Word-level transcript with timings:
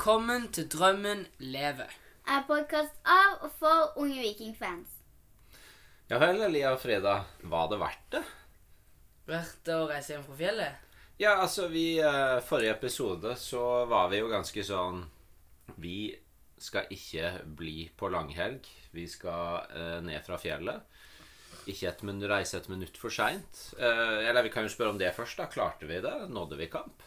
Velkommen 0.00 0.46
til 0.48 0.64
Drømmen 0.72 1.26
lever. 1.44 1.90
er 2.24 2.44
podkast 2.48 2.94
av 3.04 3.42
og 3.44 3.50
for 3.58 3.98
unge 4.00 4.22
vikingfans. 4.24 4.94
Ja 6.08 6.16
vel, 6.22 6.40
Elia 6.40 6.70
og 6.72 6.80
Freda. 6.80 7.18
Var 7.42 7.66
det 7.68 7.78
verdt 7.82 8.06
det? 8.14 8.22
Verdt 9.28 9.58
det 9.68 9.76
å 9.76 9.84
reise 9.90 10.14
hjem 10.14 10.24
fra 10.24 10.38
fjellet? 10.38 10.86
Ja, 11.20 11.34
altså, 11.42 11.66
vi 11.68 11.98
eh, 12.00 12.38
Forrige 12.48 12.78
episode 12.78 13.34
så 13.36 13.84
var 13.92 14.08
vi 14.08 14.22
jo 14.22 14.32
ganske 14.32 14.64
sånn 14.64 15.04
Vi 15.76 16.16
skal 16.56 16.88
ikke 16.96 17.44
bli 17.44 17.90
på 17.92 18.08
langhelg. 18.08 18.72
Vi 18.96 19.04
skal 19.04 19.68
eh, 19.68 20.00
ned 20.00 20.24
fra 20.24 20.40
fjellet. 20.40 20.80
Ikke 21.68 21.92
et 21.92 22.02
minutt, 22.08 22.30
reise 22.32 22.56
et 22.56 22.72
minutt 22.72 22.96
for 22.96 23.12
seint. 23.12 23.66
Eh, 23.76 24.24
eller 24.32 24.48
vi 24.48 24.56
kan 24.56 24.64
jo 24.64 24.72
spørre 24.72 24.96
om 24.96 25.04
det 25.04 25.12
først. 25.12 25.44
da 25.44 25.52
Klarte 25.52 25.84
vi 25.84 26.00
det? 26.00 26.16
Nådde 26.32 26.56
vi 26.56 26.72
kamp? 26.72 27.04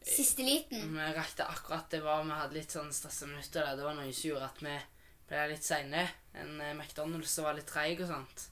Siste 0.00 0.42
liten. 0.42 0.94
Vi 0.96 1.12
rekte 1.14 1.44
akkurat 1.44 1.90
det 1.90 2.00
var 2.00 2.24
Vi 2.24 2.32
hadde 2.32 2.56
litt 2.56 2.72
sånn 2.72 2.92
stressa 2.92 3.28
minutter 3.28 3.66
der. 3.66 3.76
Det 3.76 3.84
var 3.84 3.98
noe 3.98 4.12
som 4.12 4.30
gjorde 4.30 4.48
at 4.48 4.62
vi 4.64 4.78
ble 5.28 5.44
litt 5.52 5.66
seine. 5.66 6.06
En 6.34 6.56
eh, 6.60 6.72
McDonald's 6.74 7.34
som 7.34 7.46
var 7.46 7.58
litt 7.58 7.68
treig 7.68 8.00
og 8.00 8.08
sånt. 8.10 8.46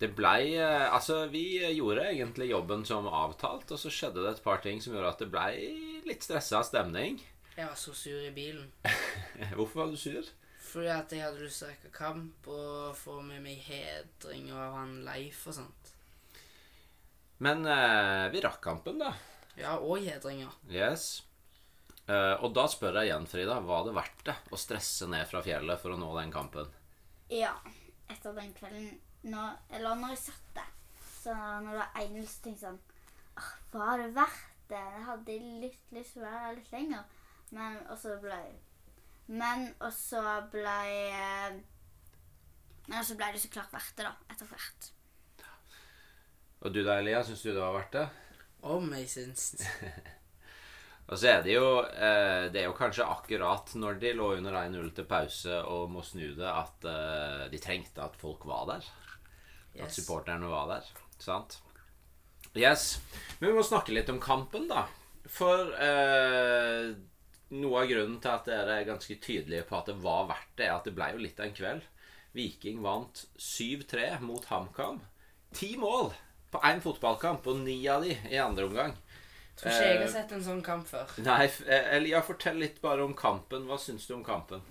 Det 0.00 0.10
blei 0.16 0.56
eh, 0.56 0.86
Altså, 0.88 1.26
vi 1.32 1.60
gjorde 1.76 2.06
egentlig 2.12 2.50
jobben 2.50 2.84
som 2.88 3.08
avtalt, 3.08 3.72
og 3.72 3.80
så 3.80 3.92
skjedde 3.92 4.24
det 4.24 4.34
et 4.36 4.44
par 4.44 4.62
ting 4.64 4.80
som 4.80 4.94
gjorde 4.94 5.14
at 5.14 5.24
det 5.24 5.30
blei 5.32 5.56
litt 6.08 6.24
stressa 6.24 6.62
stemning. 6.68 7.20
Jeg 7.56 7.66
var 7.66 7.76
så 7.76 7.92
sur 7.96 8.20
i 8.20 8.32
bilen. 8.32 8.70
Hvorfor 9.56 9.82
var 9.82 9.90
du 9.90 9.98
sur? 10.00 10.28
Fordi 10.70 10.92
at 10.92 11.12
jeg 11.12 11.24
hadde 11.24 11.42
lyst 11.42 11.62
til 11.62 11.66
å 11.66 11.72
rekke 11.72 11.90
kamp 11.96 12.46
og 12.52 12.94
få 12.96 13.18
med 13.26 13.42
meg 13.42 13.58
hedring 13.66 14.52
av 14.54 14.76
han 14.78 15.00
Leif 15.04 15.42
og 15.50 15.56
sånt. 15.58 15.92
Men 17.40 17.64
eh, 17.64 18.28
vi 18.32 18.44
rakk 18.44 18.60
kampen, 18.62 19.00
da. 19.00 19.14
Ja, 19.60 19.76
og 19.78 20.00
gjedringer. 20.00 20.54
Yes. 20.72 21.22
Eh, 22.10 22.34
og 22.42 22.54
da 22.56 22.64
spør 22.70 23.00
jeg 23.00 23.10
igjen, 23.10 23.28
Frida, 23.30 23.60
var 23.62 23.84
det 23.86 23.94
verdt 23.94 24.24
det 24.26 24.36
å 24.50 24.58
stresse 24.58 25.06
ned 25.10 25.28
fra 25.30 25.42
fjellet 25.44 25.80
for 25.82 25.94
å 25.94 25.98
nå 26.00 26.10
den 26.16 26.32
kampen? 26.34 26.70
Ja, 27.30 27.52
etter 28.10 28.34
den 28.34 28.50
kvelden 28.56 28.96
når, 29.30 29.58
Eller 29.76 29.98
når 30.00 30.14
jeg 30.16 30.22
satt 30.24 30.54
der. 30.56 30.70
Så 31.20 31.34
når 31.34 31.68
det 31.68 31.80
var 31.82 32.00
engelsk, 32.02 32.40
tenkte 32.42 32.56
jeg 32.56 32.62
sånn 32.64 32.80
«Åh, 33.38 33.50
Var 33.74 34.00
det 34.00 34.08
verdt 34.16 34.64
det? 34.72 34.80
Jeg 34.80 35.04
hadde 35.06 35.36
litt 35.66 35.92
lyst 35.94 36.16
til 36.16 36.22
å 36.22 36.26
være 36.26 36.40
der 36.46 36.56
litt 36.56 36.72
lenger. 36.74 37.04
Men 37.50 37.76
og 37.90 37.98
så 37.98 38.16
ble 38.22 38.40
Men 39.30 39.68
og 39.78 39.92
så 39.94 40.22
ble 40.50 40.78
Men 42.88 43.06
så 43.06 43.18
ble 43.18 43.30
det 43.34 43.42
så 43.44 43.52
klart 43.52 43.74
verdt 43.74 44.00
det, 44.00 44.08
da. 44.08 44.14
Etter 44.32 44.50
hvert. 44.50 44.90
Og 46.60 46.74
du 46.74 46.82
da, 46.84 46.98
Elia, 47.00 47.22
syns 47.24 47.44
du 47.44 47.52
det 47.52 47.60
var 47.60 47.76
verdt 47.76 47.94
det? 47.96 48.08
Om 48.62 48.92
jeg 48.98 49.08
syns 49.08 49.44
Og 51.10 51.18
så 51.18 51.30
er 51.32 51.40
det 51.42 51.56
jo 51.56 51.80
eh, 51.82 52.46
Det 52.52 52.60
er 52.60 52.68
jo 52.68 52.76
kanskje 52.78 53.06
akkurat 53.08 53.72
når 53.78 53.98
de 54.02 54.12
lå 54.18 54.28
under 54.36 54.58
1-0 54.62 54.92
til 54.94 55.08
pause 55.10 55.56
og 55.66 55.90
må 55.90 56.04
snu 56.06 56.28
det, 56.38 56.46
at 56.46 56.86
eh, 56.86 57.46
de 57.50 57.58
trengte 57.62 58.04
at 58.04 58.18
folk 58.20 58.46
var 58.46 58.68
der. 58.70 58.86
At 59.80 59.94
supporterne 59.94 60.46
var 60.50 60.68
der. 60.70 60.86
Sant? 61.18 61.58
Yes. 62.54 63.00
Men 63.40 63.50
vi 63.50 63.56
må 63.58 63.66
snakke 63.66 63.94
litt 63.94 64.10
om 64.10 64.22
kampen, 64.22 64.68
da. 64.70 64.84
For 65.30 65.74
eh, 65.82 66.92
noe 67.58 67.82
av 67.82 67.90
grunnen 67.90 68.18
til 68.22 68.30
at 68.32 68.46
dere 68.46 68.78
er 68.78 68.88
ganske 68.88 69.18
tydelige 69.22 69.66
på 69.66 69.78
at 69.78 69.90
det 69.90 69.98
var 70.02 70.28
verdt 70.30 70.56
det, 70.58 70.66
er 70.68 70.76
at 70.76 70.86
det 70.86 70.94
ble 70.94 71.10
jo 71.14 71.22
litt 71.22 71.42
av 71.42 71.50
en 71.50 71.58
kveld. 71.58 71.86
Viking 72.38 72.82
vant 72.86 73.24
7-3 73.34 74.12
mot 74.22 74.46
HamKam. 74.46 75.02
Ti 75.58 75.74
mål 75.78 76.12
på 76.50 76.60
én 76.66 76.82
fotballkamp, 76.82 77.46
og 77.46 77.62
ni 77.64 77.78
av 77.88 78.02
de 78.04 78.16
i 78.30 78.36
andre 78.42 78.66
omgang. 78.66 78.96
Tror 79.60 79.70
ikke 79.70 79.86
jeg 79.86 79.96
Eh, 79.96 80.02
har 80.02 80.12
sett 80.12 80.32
en 80.32 80.44
sånn 80.44 80.62
kamp 80.64 80.86
før. 80.88 81.10
Nei, 81.22 81.44
eh, 81.66 81.96
Elia, 81.96 82.22
fortell 82.22 82.56
litt 82.58 82.80
bare 82.80 83.04
om 83.04 83.14
kampen. 83.14 83.66
Hva 83.68 83.78
syns 83.78 84.06
du 84.06 84.14
om 84.14 84.24
kampen? 84.24 84.62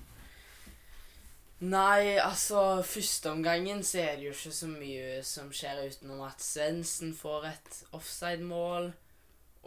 Nei, 1.60 2.16
altså 2.24 2.80
Førsteomgangen 2.88 3.84
så 3.84 4.00
er 4.00 4.16
det 4.16 4.30
jo 4.30 4.32
ikke 4.32 4.54
så 4.56 4.68
mye 4.72 5.20
som 5.28 5.50
skjer 5.52 5.82
utenom 5.92 6.22
at 6.24 6.40
Svendsen 6.40 7.12
får 7.14 7.50
et 7.50 7.80
offside-mål, 7.98 8.94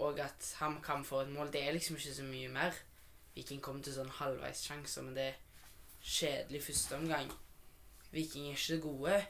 og 0.01 0.21
at 0.25 0.55
HamKam 0.59 1.05
får 1.05 1.27
et 1.27 1.35
mål. 1.37 1.53
Det 1.53 1.61
er 1.67 1.77
liksom 1.77 1.99
ikke 2.01 2.15
så 2.17 2.25
mye 2.25 2.49
mer. 2.49 2.73
Viking 3.37 3.61
kom 3.65 3.83
til 3.85 3.93
sånn 3.93 4.13
halvveissjanser, 4.19 5.05
men 5.05 5.15
det 5.19 5.27
er 5.35 5.37
kjedelig 6.03 6.63
førsteomgang. 6.65 7.31
Viking 8.13 8.49
er 8.49 8.57
ikke 8.57 8.81
gode, 8.89 9.21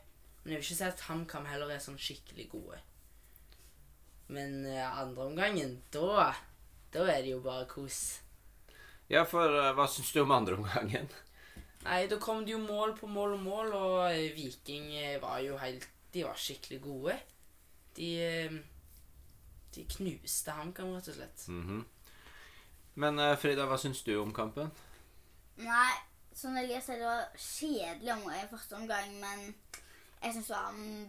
men 0.42 0.54
jeg 0.54 0.60
vil 0.60 0.66
ikke 0.66 0.78
si 0.78 0.88
at 0.88 1.04
HamKam 1.08 1.47
heller 1.50 1.70
er 1.70 1.82
sånn 1.82 2.00
skikkelig 2.00 2.48
gode. 2.53 2.80
Men 4.32 4.62
uh, 4.66 5.00
andre 5.03 5.28
omgangen, 5.28 5.76
da 5.92 6.32
Da 6.92 7.06
er 7.08 7.22
det 7.25 7.30
jo 7.32 7.41
bare 7.41 7.64
kos. 7.69 8.20
Ja, 9.08 9.25
for 9.28 9.48
uh, 9.48 9.72
hva 9.76 9.86
syns 9.88 10.12
du 10.12 10.22
om 10.22 10.34
andre 10.34 10.58
omgangen? 10.60 11.08
Nei, 11.82 12.04
da 12.08 12.19
kom 12.22 12.44
det 12.47 12.54
jo 12.54 12.60
mål 12.62 12.94
på 12.98 13.08
mål 13.10 13.36
og 13.38 13.42
mål, 13.42 13.72
og 13.75 13.97
eh, 14.12 14.31
Viking 14.36 14.92
var 15.22 15.41
jo 15.42 15.56
helt 15.58 15.88
De 16.14 16.22
var 16.22 16.38
skikkelig 16.38 16.78
gode. 16.84 17.16
De 17.97 18.10
uh, 18.47 18.60
De 19.75 19.86
knuste 19.97 20.52
HamKam, 20.52 20.94
rett 20.94 21.10
og 21.10 21.19
slett. 21.19 21.48
Mhm. 21.48 21.82
Men 22.94 23.19
eh, 23.19 23.36
Frida, 23.41 23.66
hva 23.69 23.78
syns 23.81 24.02
du 24.04 24.12
om 24.20 24.32
kampen? 24.36 24.69
Nei, 25.62 25.92
som 26.36 26.56
jeg 26.60 26.81
sa, 26.84 26.97
det 26.97 27.06
var 27.06 27.28
kjedelig 27.36 28.12
omgang 28.16 28.41
i 28.42 28.50
første 28.50 28.76
omgang, 28.76 29.14
men 29.20 29.54
jeg 30.22 30.34
syns 30.34 30.50
det 30.50 30.56
var 30.56 30.75
um, 30.77 31.09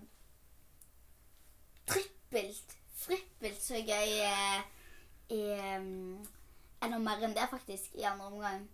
trippelt, 1.89 2.77
frippelt 3.03 3.61
så 3.61 3.81
gøy 3.81 4.15
eh, 4.29 4.63
i 5.33 5.43
um, 5.77 6.23
Enda 6.83 6.97
mer 6.99 7.21
enn 7.23 7.31
det, 7.35 7.45
faktisk, 7.47 7.93
i 7.95 8.03
andre 8.03 8.25
omgang. 8.27 8.65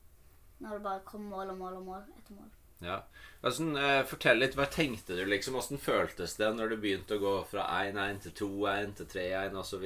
Når 0.64 0.80
det 0.80 0.86
bare 0.88 1.04
kom 1.06 1.28
mål 1.30 1.52
og 1.54 1.60
mål 1.60 1.76
og 1.78 1.84
mål 1.92 2.08
etter 2.18 2.34
mål. 2.40 2.48
Ja. 2.82 2.96
Eh, 3.44 4.06
fortell 4.08 4.40
litt, 4.40 4.56
Hva 4.58 4.66
tenkte 4.72 5.16
du? 5.16 5.26
liksom? 5.30 5.54
Hvordan 5.54 5.82
føltes 5.84 6.34
det 6.40 6.50
når 6.56 6.74
du 6.74 6.78
begynte 6.82 7.20
å 7.20 7.22
gå 7.22 7.36
fra 7.52 7.68
1-1 7.84 8.24
til 8.26 8.36
2-1 8.40 8.96
til 8.98 9.10
3-1 9.14 9.60
osv.? 9.62 9.86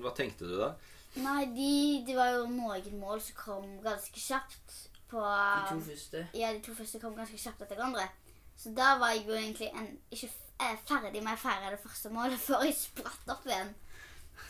Hva 0.00 0.14
tenkte 0.16 0.48
du 0.48 0.56
da? 0.56 0.72
Nei, 1.20 1.44
de, 1.54 1.70
det 2.06 2.16
var 2.16 2.32
jo 2.34 2.48
noen 2.50 2.98
mål 2.98 3.20
som 3.22 3.36
kom 3.38 3.68
ganske 3.84 4.18
kjapt 4.18 4.78
på 5.10 5.20
De 5.20 5.68
to 5.68 5.80
første. 5.90 6.24
Ja, 6.34 6.50
de 6.54 6.62
to 6.64 6.74
første 6.74 7.02
kom 7.02 7.14
ganske 7.18 7.38
kjapt 7.38 7.62
etter 7.66 7.76
hverandre. 7.78 8.08
Så 8.56 8.72
da 8.76 8.94
var 9.00 9.14
jeg 9.14 9.26
jo 9.28 9.36
egentlig 9.36 9.70
en, 9.74 9.88
ikke 10.14 10.30
eh, 10.62 10.76
ferdig 10.88 11.22
med 11.24 11.34
å 11.34 11.42
feire 11.42 11.72
det 11.74 11.82
første 11.82 12.12
målet 12.14 12.40
før 12.40 12.64
jeg 12.68 12.76
spratt 12.78 13.34
opp 13.34 13.48
igjen. 13.48 13.74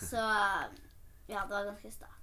Så 0.00 0.20
ja, 0.20 1.40
det 1.40 1.54
var 1.54 1.70
ganske 1.70 1.92
stas. 1.92 2.20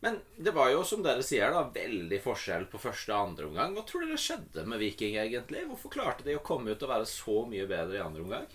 Men 0.00 0.20
det 0.36 0.54
var 0.56 0.70
jo, 0.72 0.80
som 0.84 1.02
dere 1.04 1.20
sier, 1.24 1.52
da, 1.52 1.66
veldig 1.74 2.18
forskjell 2.24 2.64
på 2.72 2.80
første 2.80 3.12
og 3.12 3.26
andre 3.28 3.48
omgang. 3.50 3.74
Hva 3.76 3.82
tror 3.84 4.06
dere 4.06 4.20
skjedde 4.20 4.64
med 4.64 4.80
Viking, 4.80 5.18
egentlig? 5.20 5.66
Hvorfor 5.68 5.92
klarte 5.92 6.24
de 6.24 6.38
å 6.38 6.44
komme 6.44 6.72
ut 6.72 6.84
og 6.86 6.92
være 6.94 7.08
så 7.08 7.42
mye 7.50 7.66
bedre 7.68 7.98
i 7.98 8.04
andre 8.04 8.24
omgang? 8.24 8.46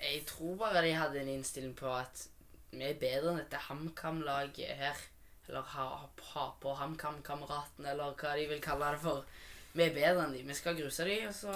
Jeg 0.00 0.22
tror 0.28 0.56
bare 0.60 0.80
de 0.86 0.94
hadde 0.96 1.20
en 1.20 1.34
innstilling 1.34 1.76
på 1.76 1.90
at 1.92 2.24
vi 2.72 2.88
er 2.88 2.96
bedre 3.00 3.34
enn 3.34 3.42
dette 3.42 3.60
HamKam-laget 3.68 4.80
her. 4.80 5.04
Eller 5.46 5.68
ha, 5.74 5.84
ha 6.32 6.46
på 6.62 6.72
HamKam-kameratene, 6.80 7.92
eller 7.92 8.16
hva 8.16 8.32
de 8.40 8.48
vil 8.48 8.64
kalle 8.64 8.94
det 8.96 9.02
for. 9.04 9.28
Vi 9.76 9.84
er 9.84 9.92
bedre 9.92 10.24
enn 10.24 10.32
de. 10.32 10.42
Vi 10.46 10.56
skal 10.56 10.76
gruse 10.78 11.04
de, 11.04 11.16
og 11.28 11.34
så 11.36 11.54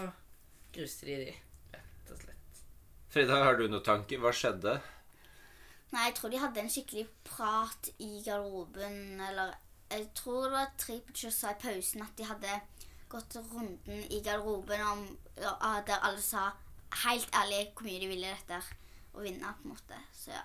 gruste 0.74 1.08
de 1.08 1.18
de. 1.22 1.34
Rett 1.72 2.12
og 2.12 2.18
slett. 2.20 2.62
Frida, 3.10 3.38
har 3.46 3.56
du 3.56 3.64
noen 3.66 3.84
tanker? 3.86 4.20
Hva 4.20 4.32
skjedde? 4.36 4.76
Nei, 5.90 6.04
jeg 6.06 6.16
tror 6.18 6.30
de 6.30 6.40
hadde 6.42 6.62
en 6.62 6.70
skikkelig 6.70 7.06
prat 7.26 7.90
i 7.98 8.10
garderoben, 8.26 9.20
eller 9.30 9.56
Jeg 9.90 10.04
tror 10.14 10.44
det 10.44 10.50
var 10.52 10.68
Tripic 10.78 11.18
som 11.18 11.32
sa 11.34 11.50
i 11.50 11.58
pausen 11.58 12.04
at 12.04 12.12
de 12.14 12.26
hadde 12.28 12.60
gått 13.10 13.34
runden 13.34 14.04
i 14.06 14.20
garderoben 14.22 14.84
om, 14.86 15.00
der 15.34 15.96
alle 15.98 16.22
sa 16.22 16.52
helt 17.02 17.34
ærlig 17.34 17.72
hvor 17.74 17.88
mye 17.88 17.98
de 17.98 18.10
ville 18.12 18.30
dette 18.30 18.60
å 19.16 19.24
vinne, 19.24 19.50
på 19.58 19.66
en 19.66 19.72
måte. 19.72 19.98
Så 20.14 20.30
ja. 20.30 20.44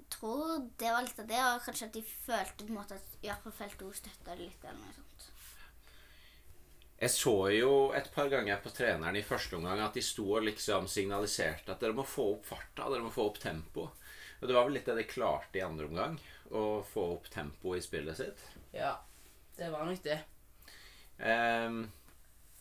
Jeg 0.00 0.08
tror 0.16 0.66
det 0.80 0.90
var 0.90 1.06
litt 1.06 1.22
av 1.22 1.30
det, 1.30 1.44
og 1.52 1.62
kanskje 1.68 1.86
at 1.86 1.94
de 1.94 2.02
følte 2.02 2.64
på 2.64 2.72
en 2.72 2.80
måte 2.80 2.98
at 2.98 3.16
Jakob 3.22 3.54
Felto 3.54 3.92
støtta 3.94 4.34
det 4.34 4.48
litt, 4.48 4.64
eller 4.64 4.82
noe 4.82 4.96
sånt. 4.96 5.11
Jeg 7.02 7.10
så 7.10 7.34
jo 7.50 7.70
et 7.98 8.06
par 8.14 8.28
ganger 8.30 8.60
på 8.62 8.70
treneren 8.70 9.16
i 9.18 9.24
første 9.26 9.56
omgang 9.58 9.80
at 9.82 9.96
de 9.98 10.02
sto 10.06 10.28
og 10.36 10.44
liksom 10.46 10.84
signaliserte 10.86 11.72
at 11.74 11.80
dere 11.82 11.96
må 11.96 12.04
få 12.06 12.28
opp 12.36 12.44
farta, 12.46 12.86
dere 12.86 13.02
må 13.02 13.10
få 13.10 13.24
opp 13.26 13.40
tempo. 13.42 13.88
Og 14.38 14.44
det 14.46 14.54
var 14.54 14.68
vel 14.68 14.76
litt 14.78 14.86
det 14.86 14.94
de 15.00 15.06
klarte 15.10 15.58
i 15.58 15.64
andre 15.66 15.88
omgang, 15.88 16.14
å 16.54 16.82
få 16.86 17.08
opp 17.16 17.26
tempo 17.32 17.74
i 17.74 17.82
spillet 17.82 18.20
sitt. 18.20 18.44
Ja, 18.70 18.92
det 19.58 19.72
var 19.72 19.88
nok 19.88 19.98
det. 20.04 20.20
Um, 21.18 21.80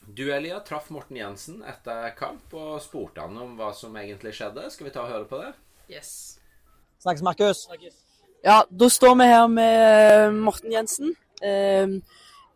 du, 0.09 0.23
Elia, 0.33 0.57
traff 0.65 0.89
Morten 0.89 1.21
Jensen 1.21 1.61
etter 1.61 2.09
kamp 2.17 2.53
og 2.57 2.79
spurte 2.81 3.21
han 3.21 3.37
om 3.37 3.53
hva 3.59 3.69
som 3.77 3.93
egentlig 4.01 4.33
skjedde. 4.39 4.65
Skal 4.73 4.89
vi 4.89 4.95
ta 4.95 5.05
og 5.05 5.13
høre 5.13 5.29
på 5.29 5.43
det? 5.43 5.51
Yes. 5.93 6.39
Snakkes, 7.05 7.21
Markus. 7.29 7.67
Ja, 8.41 8.63
da 8.65 8.89
står 8.89 9.13
vi 9.21 9.29
her 9.35 9.45
med 9.53 10.41
Morten 10.41 10.73
Jensen. 10.73 11.13
eh, 11.45 12.01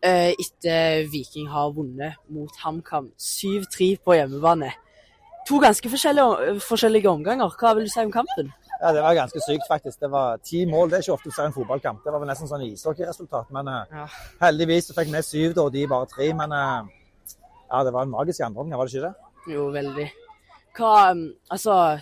etter 0.02 1.06
Viking 1.10 1.48
har 1.48 1.70
vunnet 1.72 2.14
mot 2.28 2.50
HamKam 2.62 3.10
7-3 3.18 3.96
på 4.04 4.14
hjemmebane. 4.18 4.72
To 5.48 5.58
ganske 5.62 5.88
forskjellige, 5.88 6.60
forskjellige 6.60 7.08
omganger. 7.10 7.52
Hva 7.60 7.74
vil 7.74 7.86
du 7.86 7.90
si 7.92 8.00
om 8.02 8.12
kampen? 8.12 8.52
Ja, 8.80 8.92
Det 8.92 9.02
var 9.02 9.14
ganske 9.14 9.40
sykt, 9.40 9.64
faktisk. 9.70 10.00
Det 10.00 10.10
var 10.10 10.36
Ti 10.44 10.66
mål. 10.66 10.90
Det 10.90 10.96
er 10.98 11.02
ikke 11.06 11.12
ofte 11.12 11.30
du 11.30 11.34
ser 11.34 11.46
en 11.46 11.52
fotballkamp. 11.52 12.02
Det 12.04 12.12
var 12.12 12.18
vel 12.20 12.28
nesten 12.28 12.48
sånn 12.50 12.64
ishockeyresultat. 12.66 13.50
Men 13.50 13.68
eh, 13.68 13.84
Ja. 13.92 14.06
heldigvis 14.42 14.90
så 14.90 14.94
fikk 14.94 15.12
vi 15.14 15.22
syv, 15.22 15.54
da, 15.54 15.62
og 15.62 15.72
de 15.72 15.86
bare 15.86 16.06
tre. 16.06 16.32
Men 16.34 16.52
eh, 16.52 16.82
ja, 17.70 17.84
det 17.84 17.92
var 17.92 18.02
en 18.02 18.10
magisk 18.10 18.40
andreomgang, 18.40 18.78
var 18.78 18.86
det 18.86 18.94
ikke 18.94 19.06
det? 19.08 19.54
Jo, 19.54 19.70
veldig. 19.70 20.10
Hva 20.76 21.10
um, 21.12 21.32
Altså, 21.50 22.00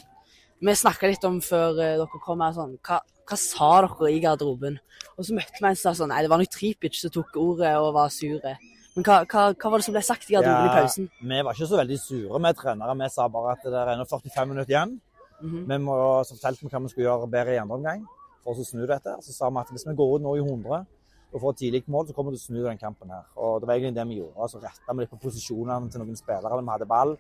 vi 0.60 0.74
snakka 0.74 1.06
litt 1.06 1.24
om 1.24 1.40
før 1.40 1.78
eh, 1.78 1.96
dere 2.00 2.20
kom 2.24 2.40
her 2.40 2.52
sånn 2.56 2.78
hva, 2.82 2.98
hva 3.28 3.38
sa 3.40 3.70
dere 3.84 4.12
i 4.12 4.20
garderoben? 4.22 4.78
Og 5.16 5.26
så 5.26 5.36
møtte 5.36 5.60
vi 5.60 5.68
en 5.68 5.76
som 5.78 5.90
sa 5.90 5.98
sånn 6.02 6.12
Nei, 6.12 6.22
det 6.24 6.30
var 6.32 6.40
nok 6.42 6.52
Tripic 6.52 6.98
som 6.98 7.12
tok 7.14 7.36
ordet 7.40 7.72
og 7.80 7.92
var 7.96 8.12
sure. 8.12 8.56
Men 8.94 9.06
hva, 9.06 9.22
hva, 9.26 9.46
hva 9.58 9.70
var 9.72 9.80
det 9.80 9.86
som 9.86 9.94
ble 9.96 10.02
sagt 10.06 10.28
i 10.28 10.36
garderoben 10.36 10.68
i 10.68 10.74
pausen? 10.74 11.08
Vi 11.18 11.38
var 11.46 11.56
ikke 11.56 11.70
så 11.70 11.80
veldig 11.80 11.98
sure 11.98 12.40
med 12.42 12.58
trenere. 12.58 12.96
Vi 13.00 13.08
sa 13.14 13.28
bare 13.32 13.56
at 13.56 13.64
det 13.64 13.80
er 13.80 13.94
ennå 13.94 14.06
45 14.10 14.52
minutter 14.52 14.74
igjen. 14.74 14.98
Mhm. 15.40 15.64
Vi 15.70 15.78
må, 15.82 15.96
så 16.24 16.36
fortalte 16.36 16.62
vi 16.62 16.70
hva 16.72 16.82
vi 16.84 16.92
skulle 16.92 17.08
gjøre 17.08 17.30
bedre 17.30 17.56
i 17.56 17.62
andre 17.62 17.78
omgang 17.80 18.04
for 18.44 18.60
å 18.60 18.66
snu 18.66 18.84
dette. 18.86 19.16
Så 19.24 19.34
sa 19.34 19.50
vi 19.50 19.62
at 19.62 19.72
hvis 19.72 19.86
vi 19.88 19.96
går 19.98 20.18
ut 20.18 20.24
nå 20.24 20.36
i 20.38 20.44
100 20.44 20.84
og 21.34 21.40
får 21.42 21.54
et 21.54 21.60
tidlig 21.64 21.82
mål, 21.90 22.06
så 22.06 22.14
kommer 22.14 22.30
vi 22.30 22.38
til 22.38 22.44
å 22.44 22.50
snu 22.52 22.68
den 22.68 22.78
kampen 22.78 23.10
her. 23.10 23.24
Og 23.42 23.56
det 23.60 23.66
var 23.66 23.74
egentlig 23.74 23.96
det 23.96 24.06
vi 24.12 24.20
gjorde. 24.20 24.50
Så 24.52 24.60
retta 24.62 24.94
vi 24.94 25.02
litt 25.02 25.10
på 25.10 25.22
posisjonene 25.24 25.90
til 25.90 26.04
noen 26.04 26.20
spillere 26.20 26.60
vi 26.60 26.70
hadde 26.70 26.86
ball. 26.86 27.16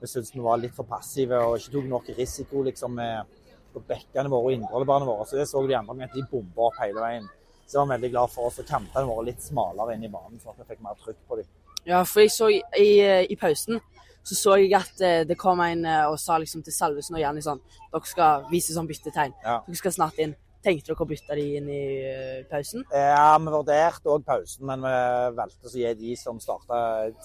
Vi 0.00 0.10
syntes 0.10 0.34
vi 0.34 0.44
var 0.44 0.60
litt 0.60 0.74
for 0.76 0.84
passive 0.84 1.38
og 1.40 1.56
ikke 1.56 1.72
tok 1.78 1.88
nok 1.88 2.10
risiko 2.18 2.64
liksom 2.66 2.98
med 2.98 3.40
på 3.74 3.82
bekkene 3.88 4.30
våre 4.32 4.50
og 4.50 4.58
indreløperne 4.58 5.08
våre. 5.08 5.26
Så 5.28 5.38
det 5.38 5.48
så 5.50 5.62
de 5.66 5.76
andre 5.78 5.96
med 5.98 6.08
at 6.08 6.16
de 6.16 6.24
bomba 6.30 6.68
opp 6.68 6.78
hele 6.82 7.02
veien. 7.02 7.26
Så 7.64 7.78
jeg 7.78 7.80
var 7.82 7.94
veldig 7.94 8.10
glad 8.12 8.32
for 8.32 8.50
oss 8.50 8.60
og 8.60 8.68
kantene 8.68 9.08
våre 9.08 9.26
litt 9.30 9.42
smalere 9.42 9.96
inn 9.96 10.06
i 10.06 10.12
banen, 10.12 10.40
så 10.40 10.52
at 10.52 10.60
vi 10.60 10.68
fikk 10.68 10.84
mer 10.84 10.98
trykk 11.00 11.20
på 11.28 11.40
dem. 11.40 11.50
Ja, 11.84 12.00
for 12.08 12.24
jeg 12.24 12.32
så 12.32 12.48
i, 12.52 12.60
i, 12.80 12.88
i 13.28 13.36
pausen 13.40 13.80
så 14.24 14.34
så 14.34 14.54
jeg 14.56 14.72
at 14.72 15.02
eh, 15.04 15.26
det 15.28 15.36
kom 15.36 15.60
en 15.60 15.84
eh, 15.84 16.06
og 16.08 16.16
sa 16.20 16.38
liksom 16.40 16.62
til 16.64 16.72
Salvesen 16.72 17.16
og 17.18 17.20
Janni 17.20 17.42
sånn 17.44 17.60
Dere 17.92 18.08
skal 18.08 18.46
vise 18.48 18.72
sånn 18.72 18.88
byttetegn. 18.88 19.34
Ja. 19.44 19.58
Dere 19.66 19.80
skal 19.80 19.92
snart 19.92 20.20
inn. 20.24 20.32
Tenkte 20.64 20.94
dere 20.94 21.04
å 21.04 21.08
bytte 21.10 21.36
de 21.36 21.44
inn 21.58 21.68
i 21.68 21.82
eh, 22.08 22.40
pausen? 22.48 22.86
Ja, 22.88 23.36
vi 23.36 23.52
vurderte 23.52 24.14
òg 24.14 24.24
pausen, 24.24 24.64
men 24.70 24.80
vi 24.80 24.94
valgte 25.36 25.68
å 25.68 25.76
gi 25.76 25.92
de 26.00 26.16
som 26.16 26.40
starta 26.40 26.78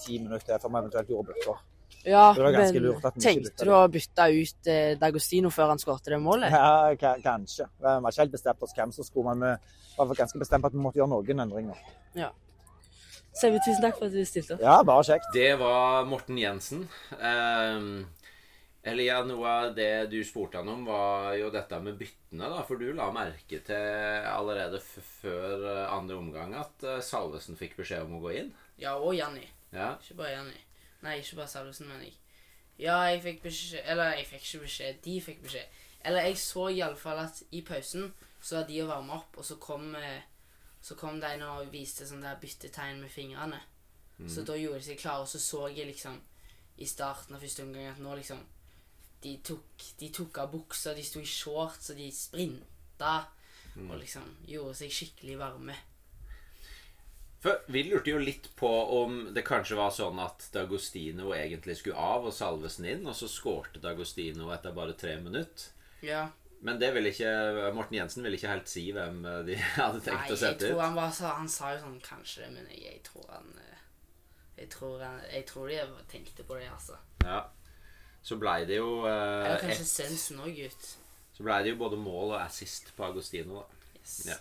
ti 0.04 0.20
minutter 0.20 0.60
før 0.60 0.76
vi 0.76 0.82
eventuelt 0.82 1.14
gjorde 1.16 1.38
bytter. 1.38 1.64
Ja, 2.08 2.30
Det 2.34 2.44
var 2.46 2.56
ganske 2.56 2.82
men 2.82 3.24
tenkte 3.24 3.66
du 3.68 3.72
å 3.76 3.82
bytte 3.92 4.28
ut 4.32 4.70
eh, 4.72 4.94
Dagostino 5.00 5.52
før 5.52 5.74
han 5.74 5.82
skåret 5.82 6.08
det 6.08 6.20
målet? 6.24 6.54
Ja, 6.56 7.16
kanskje. 7.24 7.68
Vi 7.80 7.88
var 7.88 8.08
ikke 8.08 8.24
helt 8.24 8.38
bestemt 8.38 8.64
oss 8.64 8.76
hvem 8.78 8.94
som 8.96 9.08
skulle, 9.08 9.34
men 9.36 9.58
vi 9.98 9.98
var 10.00 10.22
ganske 10.22 10.40
bestemt 10.40 10.64
på 10.64 10.72
at 10.72 10.78
vi 10.78 10.84
måtte 10.86 11.02
gjøre 11.02 11.12
noen 11.12 11.44
endringer. 11.46 11.82
Sevi, 13.40 13.60
tusen 13.64 13.84
takk 13.84 14.00
for 14.00 14.10
at 14.10 14.16
du 14.16 14.24
stilte 14.28 14.56
opp. 14.56 14.64
Ja, 14.64 14.80
bare 14.84 15.04
kjekt. 15.06 15.28
Det 15.36 15.52
var 15.60 16.08
Morten 16.10 16.40
Jensen. 16.40 16.88
Um, 17.20 18.08
ja, 18.84 19.20
noe 19.28 19.52
av 19.52 19.76
det 19.78 20.10
du 20.12 20.18
spurte 20.26 20.60
han 20.60 20.72
om, 20.72 20.86
var 20.88 21.36
jo 21.38 21.52
dette 21.54 21.80
med 21.84 22.00
byttene. 22.00 22.50
da, 22.50 22.64
For 22.68 22.80
du 22.80 22.90
la 22.96 23.10
merke 23.14 23.60
til 23.66 24.26
allerede 24.32 24.80
f 24.82 24.98
før 25.22 25.68
andre 25.86 26.18
omgang 26.18 26.56
at 26.58 26.88
eh, 26.88 27.02
Salvesen 27.06 27.60
fikk 27.60 27.78
beskjed 27.82 28.08
om 28.08 28.18
å 28.18 28.24
gå 28.24 28.34
inn. 28.40 28.54
Ja, 28.80 28.96
og 28.98 29.14
Janni. 29.18 29.46
Ja, 29.76 29.94
Ikke 30.02 30.22
bare 30.24 30.34
Janni. 30.38 30.58
Nei, 31.02 31.20
ikke 31.20 31.40
bare 31.40 31.52
Salvesen, 31.52 31.88
men 31.88 32.02
jeg. 32.04 32.16
Ja, 32.80 32.96
jeg 33.12 33.22
fikk 33.24 33.42
beskjed 33.44 33.88
Eller 33.92 34.14
jeg 34.16 34.26
fikk 34.28 34.46
ikke 34.46 34.64
beskjed. 34.66 35.00
De 35.06 35.22
fikk 35.22 35.42
beskjed. 35.44 35.80
Eller 36.08 36.28
jeg 36.30 36.38
så 36.40 36.68
iallfall 36.72 37.20
at 37.26 37.42
i 37.52 37.62
pausen 37.68 38.14
så 38.42 38.62
var 38.62 38.68
de 38.70 38.78
å 38.84 38.88
varme 38.88 39.18
opp, 39.18 39.36
og 39.36 39.46
så 39.46 39.58
kom 39.60 39.96
eh, 40.00 40.22
så 40.82 40.96
kom 40.96 41.20
de 41.20 41.34
nå 41.40 41.50
og 41.60 41.74
viste 41.74 42.08
sånn 42.08 42.24
der 42.24 42.40
byttetegn 42.40 43.02
med 43.04 43.12
fingrene. 43.12 43.60
Så 44.28 44.44
da 44.48 44.56
gjorde 44.56 44.80
de 44.82 44.86
seg 44.90 45.00
klare, 45.00 45.24
og 45.24 45.30
så 45.32 45.40
så 45.40 45.68
jeg 45.72 45.88
liksom 45.88 46.18
i 46.80 46.88
starten 46.88 47.36
av 47.36 47.44
første 47.44 47.64
omgang 47.64 47.88
at 47.92 48.02
nå 48.04 48.16
liksom 48.16 48.40
De 49.20 49.34
tok, 49.44 49.84
de 50.00 50.08
tok 50.16 50.38
av 50.40 50.52
buksa, 50.52 50.94
de 50.96 51.04
sto 51.04 51.20
i 51.20 51.28
shorts, 51.28 51.90
og 51.92 51.98
de 52.00 52.06
sprinta. 52.16 53.28
Og 53.76 53.98
liksom 54.00 54.24
gjorde 54.48 54.78
seg 54.80 54.94
skikkelig 54.96 55.36
varme. 55.42 55.76
For 57.40 57.62
Vi 57.72 57.86
lurte 57.88 58.12
jo 58.12 58.20
litt 58.20 58.50
på 58.60 58.70
om 59.00 59.22
det 59.36 59.46
kanskje 59.48 59.78
var 59.80 59.94
sånn 59.96 60.20
at 60.20 60.50
Dagostino 60.52 61.32
egentlig 61.36 61.78
skulle 61.80 61.96
av 62.00 62.28
og 62.28 62.36
Salvesen 62.36 62.88
inn, 62.92 63.08
og 63.08 63.16
så 63.16 63.30
skårte 63.32 63.80
Dagostino 63.84 64.50
etter 64.52 64.76
bare 64.76 64.96
tre 65.00 65.16
minutter. 65.24 65.70
Ja. 66.04 66.26
Men 66.60 66.80
det 66.82 66.90
ville 66.92 67.14
ikke, 67.14 67.32
Morten 67.76 67.96
Jensen 67.96 68.26
ville 68.26 68.36
ikke 68.36 68.52
helt 68.52 68.68
si 68.68 68.90
hvem 68.92 69.22
eh, 69.24 69.38
de 69.48 69.56
hadde 69.78 70.02
tenkt 70.04 70.26
Nei, 70.26 70.28
å 70.28 70.36
jeg 70.36 70.42
sette 70.42 70.66
tror 70.66 70.76
ut. 70.76 70.84
han 70.84 70.98
bare 70.98 71.14
sa 71.16 71.30
Han 71.38 71.48
sa 71.52 71.70
jo 71.72 71.80
sånn 71.86 72.02
kanskje, 72.04 72.50
men 72.52 72.68
jeg, 72.76 73.00
tror 73.08 73.30
han 73.32 73.48
eh, 73.64 73.86
jeg 74.60 74.68
tror, 74.74 74.98
han, 75.00 75.22
jeg 75.32 75.46
tror 75.48 75.72
de 75.72 76.04
tenkte 76.12 76.44
på 76.44 76.60
det, 76.60 76.68
altså. 76.68 77.00
Ja. 77.24 77.46
Så 78.20 78.36
blei 78.36 78.66
det 78.68 78.82
jo 78.82 79.06
eh, 79.08 79.46
Eller 79.46 79.64
kanskje 79.64 79.88
Svendsen 79.88 80.44
òg 80.44 80.52
gutt. 80.60 80.90
Så 81.38 81.48
blei 81.48 81.62
det 81.64 81.72
jo 81.72 81.80
både 81.80 81.96
mål 82.04 82.34
og 82.34 82.42
assist 82.42 82.92
på 82.98 83.08
Agostino, 83.08 83.62
da. 83.64 83.84
Yes. 84.02 84.18
Ja. 84.28 84.36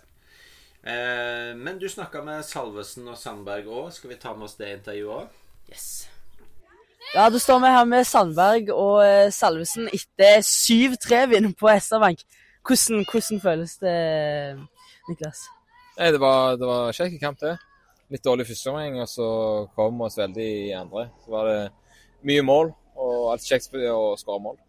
Eh, 0.86 1.56
men 1.58 1.78
du 1.78 1.88
snakka 1.90 2.22
med 2.22 2.44
Salvesen 2.46 3.08
og 3.10 3.18
Sandberg 3.18 3.66
òg. 3.66 3.90
Skal 3.96 4.12
vi 4.12 4.20
ta 4.20 4.34
med 4.36 4.46
oss 4.48 4.58
det 4.60 4.70
intervjuet 4.76 5.24
òg? 5.24 5.44
yes. 5.72 6.08
Ja, 7.14 7.30
da 7.30 7.38
står 7.40 7.60
vi 7.62 7.70
her 7.72 7.86
med 7.88 8.04
Sandberg 8.06 8.70
og 8.74 8.98
eh, 9.04 9.30
Salvesen 9.32 9.88
etter 9.88 10.42
7-3-vinn 10.44 11.54
på 11.56 11.70
SR-Bank. 11.72 12.24
Hvordan, 12.68 13.04
hvordan 13.08 13.40
føles 13.40 13.78
det, 13.80 13.94
Niklas? 15.08 15.46
Nei, 15.96 16.10
det 16.12 16.20
var, 16.20 16.58
det 16.60 16.68
var 16.68 16.92
kjekk 16.92 17.16
kamp, 17.22 17.40
det. 17.40 17.56
Litt 18.12 18.24
dårlig 18.24 18.46
første 18.48 18.70
omgang, 18.72 19.00
og 19.02 19.08
så 19.08 19.28
kom 19.76 19.96
vi 19.96 20.04
oss 20.04 20.18
veldig 20.20 20.48
i 20.68 20.74
andre. 20.76 21.08
Så 21.24 21.32
var 21.32 21.48
det 21.48 21.60
mye 22.28 22.44
mål, 22.44 22.74
og 23.00 23.32
alt 23.32 23.48
kjekt 23.48 23.72
å 23.72 24.12
skåre 24.20 24.44
mål. 24.44 24.60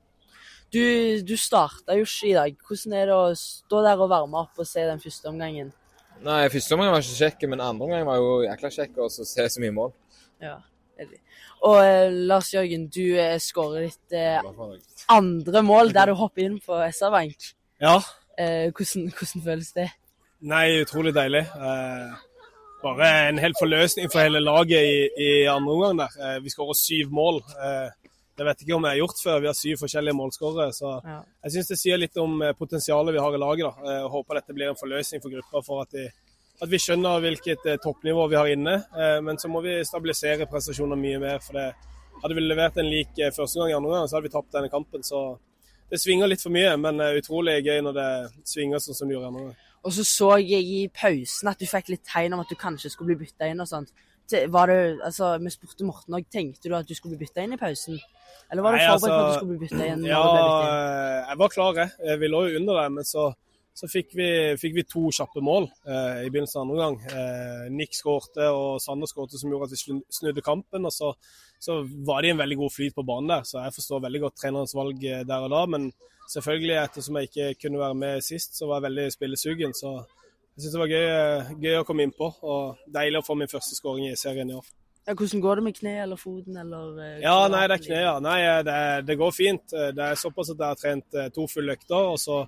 Du, 0.71 0.81
du 1.25 1.35
starta 1.39 1.97
jo 1.97 2.05
ikke 2.07 2.29
i 2.29 2.35
dag. 2.37 2.57
Hvordan 2.67 2.95
er 2.95 3.09
det 3.09 3.17
å 3.17 3.35
stå 3.37 3.83
der 3.83 3.99
og 3.99 4.11
varme 4.11 4.43
opp 4.45 4.59
og 4.61 4.67
se 4.69 4.85
den 4.85 5.01
første 5.03 5.31
omgangen? 5.31 5.73
Nei, 6.25 6.49
første 6.51 6.75
omgang 6.75 6.91
var 6.91 7.03
ikke 7.05 7.19
kjekk, 7.23 7.45
men 7.51 7.61
andre 7.63 7.85
omgang 7.87 8.07
var 8.07 8.19
jo 8.19 8.31
jækla 8.43 8.71
kjekk, 8.75 8.97
så 9.13 9.25
se 9.27 9.45
så 9.53 9.63
mye 9.63 9.75
mål. 9.75 9.93
Ja. 10.43 10.57
Og 11.67 11.77
eh, 11.83 12.11
Lars 12.27 12.53
Jørgen, 12.53 12.87
du 12.91 13.03
eh, 13.19 13.37
skårer 13.43 13.87
ditt 13.87 14.15
eh, 14.15 14.43
andre 15.11 15.63
mål 15.63 15.93
der 15.95 16.11
du 16.11 16.17
hopper 16.19 16.45
inn 16.45 16.57
på 16.63 16.79
SR-Bank. 16.87 17.51
Ja. 17.83 17.97
Eh, 18.39 18.67
hvordan, 18.75 19.09
hvordan 19.15 19.45
føles 19.45 19.71
det? 19.75 19.89
Nei, 20.47 20.79
utrolig 20.83 21.11
deilig. 21.15 21.43
Eh, 21.55 22.19
bare 22.83 23.09
en 23.29 23.39
hel 23.43 23.55
forløsning 23.59 24.07
for 24.11 24.23
hele 24.23 24.39
laget 24.43 24.87
i, 24.87 24.99
i 25.19 25.31
andre 25.51 25.75
omgang 25.75 25.99
der. 25.99 26.19
Eh, 26.19 26.37
vi 26.43 26.51
skårer 26.53 26.79
syv 26.79 27.11
mål. 27.15 27.41
Eh, 27.59 27.98
det 28.39 28.45
vet 28.47 28.61
ikke 28.63 28.75
om 28.77 28.85
jeg 28.87 28.95
har 28.95 29.01
gjort 29.03 29.19
før. 29.23 29.41
Vi 29.43 29.49
har 29.49 29.57
syv 29.59 29.81
forskjellige 29.83 30.15
målskårere. 30.15 30.71
Så 30.73 30.89
Ja. 31.03 31.19
jeg 31.43 31.51
syns 31.57 31.67
det 31.73 31.77
sier 31.81 31.97
litt 31.99 32.17
om 32.17 32.41
eh, 32.41 32.53
potensialet 32.55 33.13
vi 33.13 33.19
har 33.19 33.35
i 33.35 33.41
laget. 33.43 33.67
da. 33.67 33.91
Jeg 33.99 34.09
håper 34.15 34.39
dette 34.39 34.55
blir 34.55 34.69
en 34.71 34.79
forløsning 34.79 35.21
for 35.21 35.29
gruppa 35.35 35.61
for 35.65 35.81
at, 35.83 35.91
de, 35.91 36.07
at 36.61 36.69
vi 36.71 36.77
skjønner 36.79 37.19
hvilket 37.25 37.65
eh, 37.67 37.77
toppnivå 37.83 38.29
vi 38.31 38.39
har 38.39 38.47
inne. 38.47 38.75
Eh, 38.95 39.19
men 39.21 39.37
så 39.37 39.51
må 39.51 39.61
vi 39.61 39.77
stabilisere 39.83 40.47
prestasjoner 40.47 40.95
mye 40.95 41.19
mer. 41.19 41.39
for 41.39 41.53
det 41.59 41.73
hadde 42.21 42.35
vi 42.35 42.41
levert 42.41 42.77
en 42.77 42.89
lik 42.89 43.19
eh, 43.19 43.31
første 43.31 43.59
gang 43.59 43.69
i 43.71 43.77
andre 43.77 43.91
gang, 43.95 44.07
så 44.07 44.17
hadde 44.17 44.27
vi 44.27 44.33
tapt 44.35 44.51
denne 44.55 44.69
kampen. 44.71 45.03
Så 45.03 45.37
det 45.91 45.99
svinger 46.01 46.27
litt 46.27 46.41
for 46.41 46.51
mye, 46.51 46.75
men 46.77 46.99
eh, 47.01 47.15
utrolig 47.19 47.63
gøy 47.65 47.81
når 47.85 47.93
det 47.99 48.09
svinger 48.45 48.79
sånn 48.83 48.95
som 48.97 49.07
det 49.07 49.15
gjør 49.15 49.23
i 49.27 49.31
andre 49.31 49.45
gang. 49.47 49.55
Og 49.87 49.93
så 49.95 50.03
så 50.03 50.29
jeg 50.43 50.63
i 50.67 50.81
pausen 50.91 51.47
at 51.47 51.59
du 51.59 51.65
fikk 51.65 51.87
litt 51.93 52.03
tegn 52.03 52.33
om 52.35 52.41
at 52.43 52.49
du 52.51 52.55
kanskje 52.59 52.91
skulle 52.91 53.13
bli 53.15 53.25
bytta 53.25 53.47
inn 53.47 53.61
og 53.63 53.67
sånt. 53.67 53.91
Var 54.31 54.67
det, 54.71 54.79
altså, 55.03 55.37
Vi 55.43 55.51
spurte 55.53 55.85
Morten 55.87 56.15
òg, 56.17 56.25
tenkte 56.31 56.69
du 56.69 56.75
at 56.77 56.87
du 56.87 56.95
skulle 56.95 57.17
bli 57.17 57.25
bytta 57.25 57.43
inn 57.43 57.53
i 57.55 57.59
pausen? 57.61 57.99
Eller 58.51 58.65
var 58.65 58.73
du 58.73 58.79
forberedt 58.81 59.01
på 59.01 59.07
at 59.07 59.13
altså, 59.13 59.27
du 59.27 59.37
skulle 59.37 59.57
bli 59.57 59.67
bytta 59.67 59.85
inn? 59.93 60.05
Ja, 60.09 60.23
inn? 60.25 60.65
eh, 60.65 61.29
jeg 61.29 61.37
var 61.43 61.53
klar, 61.53 61.77
jeg. 61.83 61.91
Eh, 62.05 62.17
Vi 62.21 62.27
lå 62.31 62.41
jo 62.49 62.59
under 62.61 62.79
der, 62.81 62.89
men 62.97 63.05
så, 63.05 63.27
så 63.77 63.89
fikk, 63.89 64.15
vi, 64.17 64.29
fikk 64.61 64.73
vi 64.79 64.83
to 64.89 65.03
kjappe 65.13 65.43
mål 65.45 65.67
eh, 65.85 66.25
i 66.25 66.31
begynnelsen 66.33 66.61
av 66.61 66.65
andre 66.65 66.79
gang. 66.81 66.97
Eh, 67.13 67.67
Nick 67.73 67.93
skårte 67.97 68.49
og 68.53 68.81
Sander 68.81 69.09
skårte, 69.11 69.37
som 69.41 69.51
gjorde 69.53 69.69
at 69.69 69.75
vi 69.77 69.99
snudde 70.19 70.45
kampen. 70.45 70.85
og 70.89 70.93
så, 70.95 71.13
så 71.59 71.81
var 72.07 72.21
de 72.25 72.33
en 72.33 72.41
veldig 72.41 72.57
god 72.63 72.73
flyt 72.73 72.95
på 72.97 73.05
banen 73.05 73.29
der, 73.35 73.43
så 73.49 73.63
jeg 73.65 73.75
forstår 73.77 74.05
veldig 74.07 74.23
godt 74.27 74.39
trenerens 74.41 74.75
valg 74.77 75.03
eh, 75.05 75.25
der 75.27 75.45
og 75.45 75.53
da. 75.53 75.65
Men 75.77 75.91
selvfølgelig, 76.29 76.75
ettersom 76.83 77.17
jeg 77.21 77.29
ikke 77.29 77.53
kunne 77.65 77.83
være 77.85 77.99
med 78.05 78.25
sist, 78.25 78.57
så 78.57 78.69
var 78.69 78.79
jeg 78.81 78.89
veldig 78.89 79.07
spillesugen. 79.17 79.73
Så 79.77 79.93
jeg 80.59 80.65
syns 80.65 80.75
det 80.75 80.81
var 80.81 80.91
gøy, 80.91 81.05
eh, 81.07 81.51
gøy 81.63 81.77
å 81.79 81.85
komme 81.87 82.03
innpå, 82.03 82.27
og 82.43 82.79
deilig 82.91 83.21
å 83.21 83.23
få 83.23 83.35
min 83.39 83.47
første 83.47 83.77
skåring 83.77 84.09
i 84.09 84.17
serien 84.19 84.49
i 84.51 84.57
år. 84.57 84.65
Ja, 85.07 85.13
hvordan 85.15 85.41
går 85.41 85.55
det 85.55 85.63
med 85.63 85.77
kne 85.77 85.93
eller 86.03 86.19
foten 86.19 86.57
eller 86.59 86.97
eh, 86.99 87.21
Ja, 87.23 87.47
nei, 87.47 87.61
det 87.71 87.77
er 87.77 87.85
kne, 87.85 88.01
ja. 88.03 88.17
Nei, 88.19 88.39
eh, 88.43 88.59
det, 88.67 88.81
det 89.07 89.15
går 89.21 89.31
fint. 89.31 89.63
Det 89.71 90.03
er 90.03 90.19
såpass 90.19 90.51
at 90.51 90.59
jeg 90.59 90.67
har 90.67 90.81
trent 90.81 91.17
to 91.33 91.45
fulle 91.47 91.77
økter, 91.77 92.09
og 92.11 92.19
så, 92.19 92.41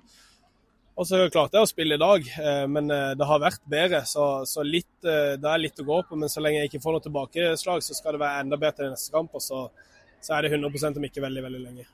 og 0.92 1.08
så 1.08 1.22
klarte 1.32 1.56
jeg 1.56 1.64
å 1.64 1.70
spille 1.70 1.96
i 1.96 2.02
dag. 2.02 2.28
Men 2.68 2.92
det 2.92 3.28
har 3.30 3.40
vært 3.40 3.64
bedre, 3.64 4.02
så, 4.04 4.26
så 4.44 4.60
litt, 4.66 4.92
det 5.00 5.40
er 5.40 5.62
litt 5.62 5.80
å 5.80 5.88
gå 5.88 6.02
på. 6.10 6.18
Men 6.20 6.28
så 6.28 6.44
lenge 6.44 6.60
jeg 6.60 6.74
ikke 6.74 6.82
får 6.84 6.98
noe 6.98 7.06
tilbakeslag, 7.08 7.80
så 7.80 7.96
skal 7.96 8.18
det 8.18 8.22
være 8.26 8.44
enda 8.44 8.60
bedre 8.60 8.82
til 8.82 8.92
neste 8.92 9.16
kamp. 9.16 9.32
Og 9.40 9.40
så, 9.40 9.62
så 10.20 10.36
er 10.36 10.44
det 10.44 10.52
100% 10.52 11.00
om 11.00 11.08
ikke 11.08 11.24
veldig, 11.24 11.46
veldig 11.48 11.64
lenge. 11.64 11.88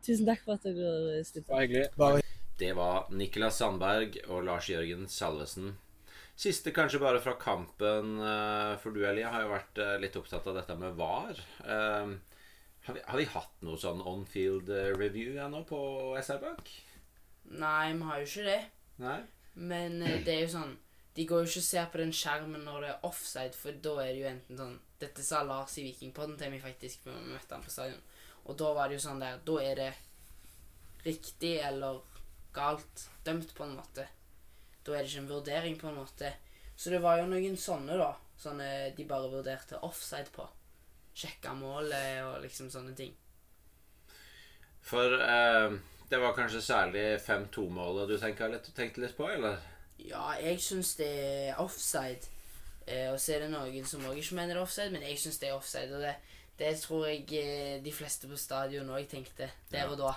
Tusen 0.00 0.24
takk 0.32 0.40
for 0.48 0.56
at 0.56 0.64
dere 0.64 1.20
stilte 1.28 1.44
opp. 1.44 1.52
Bare 1.52 1.68
hyggelig. 1.68 2.27
Det 2.58 2.72
var 2.74 3.06
Niklas 3.14 3.58
Sandberg 3.60 4.16
og 4.28 4.42
Lars 4.48 4.68
Jørgen 4.70 5.06
Salvesen. 5.10 5.76
Siste 6.38 6.70
kanskje 6.74 7.00
bare 7.02 7.20
fra 7.22 7.34
kampen, 7.38 8.16
eh, 8.22 8.72
for 8.82 8.94
du 8.94 9.04
Elia 9.06 9.30
har 9.34 9.42
jo 9.44 9.52
vært 9.52 9.78
eh, 9.82 9.96
litt 10.02 10.16
opptatt 10.18 10.46
av 10.46 10.58
dette 10.58 10.74
med 10.78 10.94
VAR. 10.98 11.38
Eh, 11.66 12.16
Har 12.88 12.94
vi, 12.96 13.00
har 13.04 13.18
vi 13.18 13.24
hatt 13.28 13.64
noe 13.66 13.76
sånn 13.76 13.98
on-field 14.06 14.70
review 14.96 15.34
ennå 15.44 15.58
på 15.68 15.78
SR 16.22 16.38
Bank? 16.40 16.70
Nei, 17.50 17.92
vi 17.92 18.06
har 18.08 18.22
jo 18.22 18.28
ikke 18.30 18.44
det. 18.46 18.60
Nei? 19.02 19.18
Men 19.58 19.98
det 20.24 20.30
er 20.32 20.40
jo 20.44 20.52
sånn 20.52 20.72
De 21.18 21.24
går 21.26 21.42
jo 21.42 21.48
ikke 21.50 21.60
og 21.60 21.66
ser 21.66 21.86
på 21.92 21.98
den 21.98 22.12
skjermen 22.14 22.62
når 22.64 22.80
det 22.84 22.88
er 22.92 23.04
offside, 23.08 23.54
for 23.58 23.74
da 23.84 23.94
er 24.04 24.12
det 24.12 24.20
jo 24.22 24.28
enten 24.30 24.60
sånn 24.62 24.76
Dette 25.02 25.22
sa 25.26 25.42
Lars 25.46 25.74
i 25.78 25.84
Vikingpodden 25.88 26.38
til 26.38 26.50
meg 26.54 26.62
faktisk 26.62 27.04
da 27.06 27.14
vi 27.16 27.32
møtte 27.34 27.54
han 27.58 27.64
på 27.66 27.72
stadion. 27.74 28.00
Og 28.46 28.56
da 28.62 28.70
var 28.78 28.88
det 28.88 28.96
jo 28.98 29.04
sånn 29.04 29.20
der 29.22 29.40
Da 29.46 29.56
er 29.66 29.74
det 29.82 29.90
riktig 31.04 31.56
eller 31.68 32.00
galt 32.58 33.06
dømt, 33.24 33.54
på 33.56 33.64
en 33.64 33.76
måte. 33.78 34.04
Da 34.84 34.94
er 34.96 35.02
det 35.04 35.10
ikke 35.12 35.22
en 35.24 35.30
vurdering, 35.32 35.78
på 35.80 35.88
en 35.92 35.98
måte. 36.02 36.32
Så 36.78 36.90
det 36.92 37.00
var 37.02 37.18
jo 37.22 37.30
noen 37.30 37.56
sånne, 37.58 37.96
da. 37.98 38.12
Sånne 38.38 38.68
de 38.96 39.04
bare 39.08 39.30
vurderte 39.32 39.80
offside 39.86 40.30
på. 40.34 40.44
Sjekka 41.18 41.54
målet 41.58 42.20
og 42.22 42.42
liksom 42.44 42.68
sånne 42.70 42.92
ting. 42.98 43.14
For 44.88 45.18
eh, 45.20 45.74
det 46.10 46.20
var 46.22 46.36
kanskje 46.36 46.62
særlig 46.64 47.04
5-2-målet 47.26 48.08
du 48.08 48.16
tenkte 48.22 48.48
litt, 48.52 48.70
tenkte 48.76 49.02
litt 49.02 49.16
på, 49.18 49.26
eller? 49.28 49.58
Ja, 49.98 50.30
jeg 50.40 50.60
syns 50.62 50.94
det 51.00 51.08
er 51.50 51.58
offside. 51.60 52.30
Eh, 52.86 53.10
og 53.12 53.18
så 53.20 53.34
er 53.34 53.44
det 53.44 53.50
noen 53.52 53.84
som 53.88 54.06
òg 54.08 54.20
ikke 54.22 54.38
mener 54.38 54.54
det 54.54 54.60
er 54.62 54.64
offside, 54.64 54.94
men 54.94 55.04
jeg 55.04 55.18
syns 55.20 55.40
det 55.42 55.50
er 55.50 55.58
offside. 55.58 55.90
Og 55.98 56.06
det, 56.06 56.14
det 56.62 56.72
tror 56.80 57.08
jeg 57.10 57.26
eh, 57.42 57.74
de 57.84 57.92
fleste 57.92 58.30
på 58.30 58.38
stadion 58.40 58.94
òg 58.94 59.10
tenkte 59.10 59.50
der 59.72 59.82
Ja. 59.84 59.90
og 59.90 59.98
da. 60.00 60.14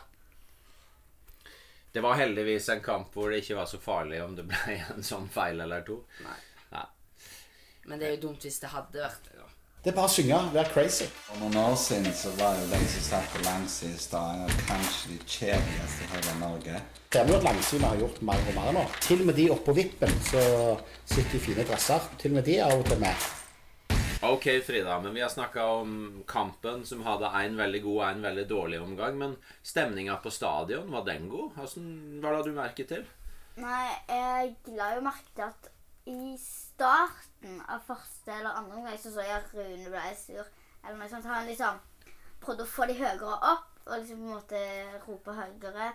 Det 1.91 2.01
var 2.03 2.15
heldigvis 2.15 2.69
en 2.71 2.83
kamp 2.83 3.15
hvor 3.15 3.31
det 3.31 3.41
ikke 3.43 3.57
var 3.57 3.67
så 3.67 3.79
farlig 3.81 4.21
om 4.23 4.35
det 4.37 4.45
ble 4.47 4.77
en 4.95 5.03
sånn 5.03 5.27
feil 5.31 5.59
eller 5.59 5.83
to. 5.87 6.01
Men 7.89 7.99
det 7.99 8.07
er 8.07 8.13
jo 8.15 8.27
dumt 8.27 8.45
hvis 8.45 8.61
det 8.61 8.69
hadde 8.71 9.01
vært 9.01 9.25
det. 9.25 9.39
da. 9.39 9.47
Det 9.81 9.89
er 9.89 9.95
bare 9.97 10.11
å 10.11 10.13
synge, 10.13 10.37
være 10.53 10.69
crazy. 10.75 11.07
For 11.25 11.41
noen 11.41 11.55
år 11.57 11.75
siden 11.81 12.13
så 12.13 12.29
var 12.37 12.53
jo 12.59 12.67
den 12.69 12.83
som 12.91 13.05
satt 13.07 13.31
på 13.33 13.41
langsiden 13.47 13.95
i 13.97 14.19
av 14.19 14.53
kanskje 14.67 15.09
de 15.09 15.17
kjedeligste 15.25 16.05
i 16.05 16.09
hele 16.11 16.35
Norge. 16.37 16.81
Det 17.09 17.23
er 17.23 17.31
jo 17.33 17.39
at 17.39 17.47
langsynet 17.49 17.87
har 17.87 18.03
gjort 18.03 18.21
mer 18.29 18.45
og 18.45 18.59
mer 18.59 18.75
nå. 18.77 18.85
Til 19.01 19.23
og 19.25 19.31
med 19.31 19.39
de 19.41 19.49
oppå 19.57 19.73
vippen 19.73 20.13
så 20.29 20.45
sitter 21.09 21.39
i 21.39 21.45
fine 21.49 21.65
dresser. 21.65 22.11
Til 22.21 22.29
og 22.29 22.37
med 22.37 22.45
de 22.51 22.59
er 22.59 22.69
av 22.69 22.83
og 22.83 22.85
til 22.91 23.01
med. 23.01 23.31
Ok, 24.23 24.61
Frida, 24.65 24.99
men 25.01 25.13
vi 25.13 25.21
har 25.21 25.29
snakka 25.29 25.65
om 25.65 26.23
kampen 26.27 26.85
som 26.85 27.01
hadde 27.01 27.25
en 27.25 27.55
veldig 27.57 27.79
god 27.81 27.95
og 27.95 28.03
en 28.05 28.21
veldig 28.21 28.43
dårlig 28.49 28.81
omgang. 28.81 29.17
Men 29.17 29.33
stemninga 29.65 30.19
på 30.21 30.29
stadion, 30.29 30.91
var 30.93 31.07
den 31.07 31.25
god? 31.29 31.55
Hvordan 31.55 31.87
hva 32.21 32.35
la 32.35 32.43
du 32.45 32.51
merket 32.53 32.91
til? 32.93 33.07
Nei, 33.57 33.87
jeg 34.11 34.53
la 34.77 34.91
jo 34.93 35.01
merke 35.09 35.33
til 35.33 35.47
at 35.47 35.71
i 36.11 36.37
starten 36.37 37.57
av 37.65 37.81
første 37.87 38.37
eller 38.37 38.61
andre 38.61 38.77
omgang 38.77 39.01
så 39.01 39.09
så 39.09 39.25
jeg 39.25 39.39
at 39.39 39.57
Rune 39.57 39.89
ble 39.89 40.07
sur. 40.19 40.53
Eller 40.85 41.01
noe 41.01 41.09
sånt. 41.09 41.25
Han 41.25 41.49
liksom 41.49 41.81
prøvde 42.45 42.69
å 42.69 42.73
få 42.77 42.91
de 42.91 43.01
høyere 43.01 43.35
opp 43.41 43.87
og 43.87 43.95
liksom 43.97 44.21
på 44.21 44.29
en 44.29 44.35
måte 44.37 44.65
rope 45.07 45.39
høyere. 45.41 45.93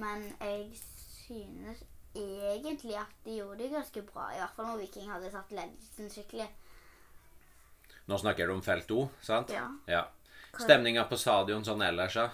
Men 0.00 0.30
jeg 0.40 0.70
synes 0.80 1.84
egentlig 2.16 2.96
at 3.04 3.12
de 3.28 3.36
gjorde 3.36 3.66
det 3.66 3.74
ganske 3.76 4.08
bra. 4.08 4.30
I 4.32 4.40
hvert 4.40 4.56
fall 4.56 4.72
når 4.72 4.86
Viking 4.86 5.12
hadde 5.12 5.36
tatt 5.36 5.52
ledelsen 5.52 6.08
skikkelig. 6.08 6.48
Nå 8.06 8.18
snakker 8.18 8.46
du 8.46 8.54
om 8.54 8.62
felt 8.62 8.90
O, 8.94 9.08
sant? 9.22 9.50
Ja. 9.54 9.66
ja. 9.90 10.04
Stemninga 10.56 11.04
på 11.10 11.18
stadion 11.20 11.64
sånn 11.66 11.82
ellers, 11.84 12.16
ja? 12.16 12.28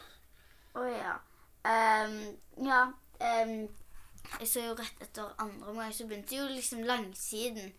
Å 0.79 0.85
ja. 0.89 1.15
Um, 1.63 2.19
ja. 2.67 2.83
um, 3.23 3.55
jeg 4.39 4.49
så 4.49 4.67
jo 4.67 4.77
rett 4.79 5.05
etter 5.05 5.33
andre 5.43 5.73
omgang, 5.73 5.93
så 5.95 6.07
begynte 6.09 6.37
jo 6.37 6.49
liksom 6.51 6.85
langsiden, 6.89 7.73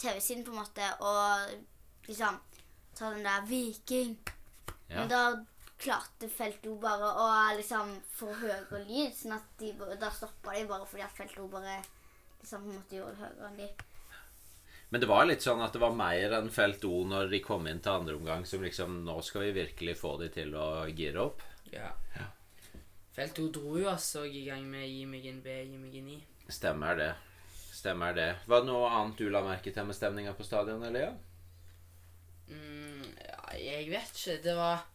TV-siden 0.00 0.44
på 0.46 0.54
en 0.54 0.60
måte, 0.62 0.86
å 1.04 1.12
liksom 2.08 2.38
ta 2.96 3.10
den 3.10 3.26
der 3.26 3.46
Viking. 3.48 4.16
Ja. 4.88 5.02
Men 5.02 5.10
da 5.12 5.22
klarte 5.80 6.28
Felt 6.28 6.66
O 6.68 6.76
bare 6.80 7.08
å 7.08 7.28
liksom 7.56 7.94
få 8.14 8.32
høyere 8.40 8.82
lyd, 8.86 9.14
sånn 9.16 9.36
at 9.38 9.46
de, 9.60 9.72
da 10.00 10.10
stoppa 10.12 10.54
de 10.56 10.66
bare 10.68 10.88
fordi 10.88 11.04
at 11.06 11.16
Felt 11.16 11.38
O 11.40 11.46
bare 11.52 11.78
liksom 12.40 12.66
måte 12.68 12.98
gjorde 12.98 13.16
det 13.16 13.24
høyere 13.24 13.50
enn 13.50 13.60
de. 13.60 13.70
Men 14.90 15.00
det 15.00 15.06
var 15.06 15.26
litt 15.28 15.44
sånn 15.44 15.62
at 15.62 15.74
det 15.74 15.82
var 15.82 15.94
mer 15.94 16.32
enn 16.40 16.50
felt 16.50 16.84
O 16.88 17.04
når 17.06 17.30
de 17.30 17.38
kom 17.44 17.66
inn 17.70 17.78
til 17.82 18.00
andre 18.00 18.16
omgang, 18.18 18.42
som 18.46 18.62
liksom 18.64 19.04
Nå 19.06 19.20
skal 19.22 19.46
vi 19.46 19.56
virkelig 19.60 19.96
få 20.00 20.16
de 20.18 20.30
til 20.34 20.54
å 20.58 20.86
gire 20.90 21.22
opp. 21.22 21.44
Ja. 21.70 21.92
Felt 23.14 23.38
O 23.38 23.46
dro 23.54 23.76
jo 23.78 23.86
altså 23.90 24.24
i 24.26 24.42
gang 24.48 24.66
med 24.70 24.88
'gi 24.88 25.06
meg 25.06 25.26
en 25.30 25.42
B, 25.44 25.54
gi 25.62 25.78
meg 25.78 25.94
en 25.94 26.08
I'. 26.16 26.20
Stemmer 26.50 26.98
det. 26.98 27.12
Stemmer 27.80 28.14
det. 28.14 28.30
Var 28.46 28.60
det 28.60 28.68
noe 28.68 28.90
annet 28.90 29.18
du 29.18 29.30
la 29.30 29.42
merke 29.46 29.72
til 29.72 29.86
med 29.86 29.96
stemninga 29.96 30.34
på 30.34 30.44
stadion, 30.44 30.82
Elia? 30.84 31.12
Mm, 32.50 33.06
ja, 33.14 33.42
jeg 33.56 33.90
vet 33.90 34.14
ikke. 34.16 34.42
Det 34.42 34.56
var 34.56 34.86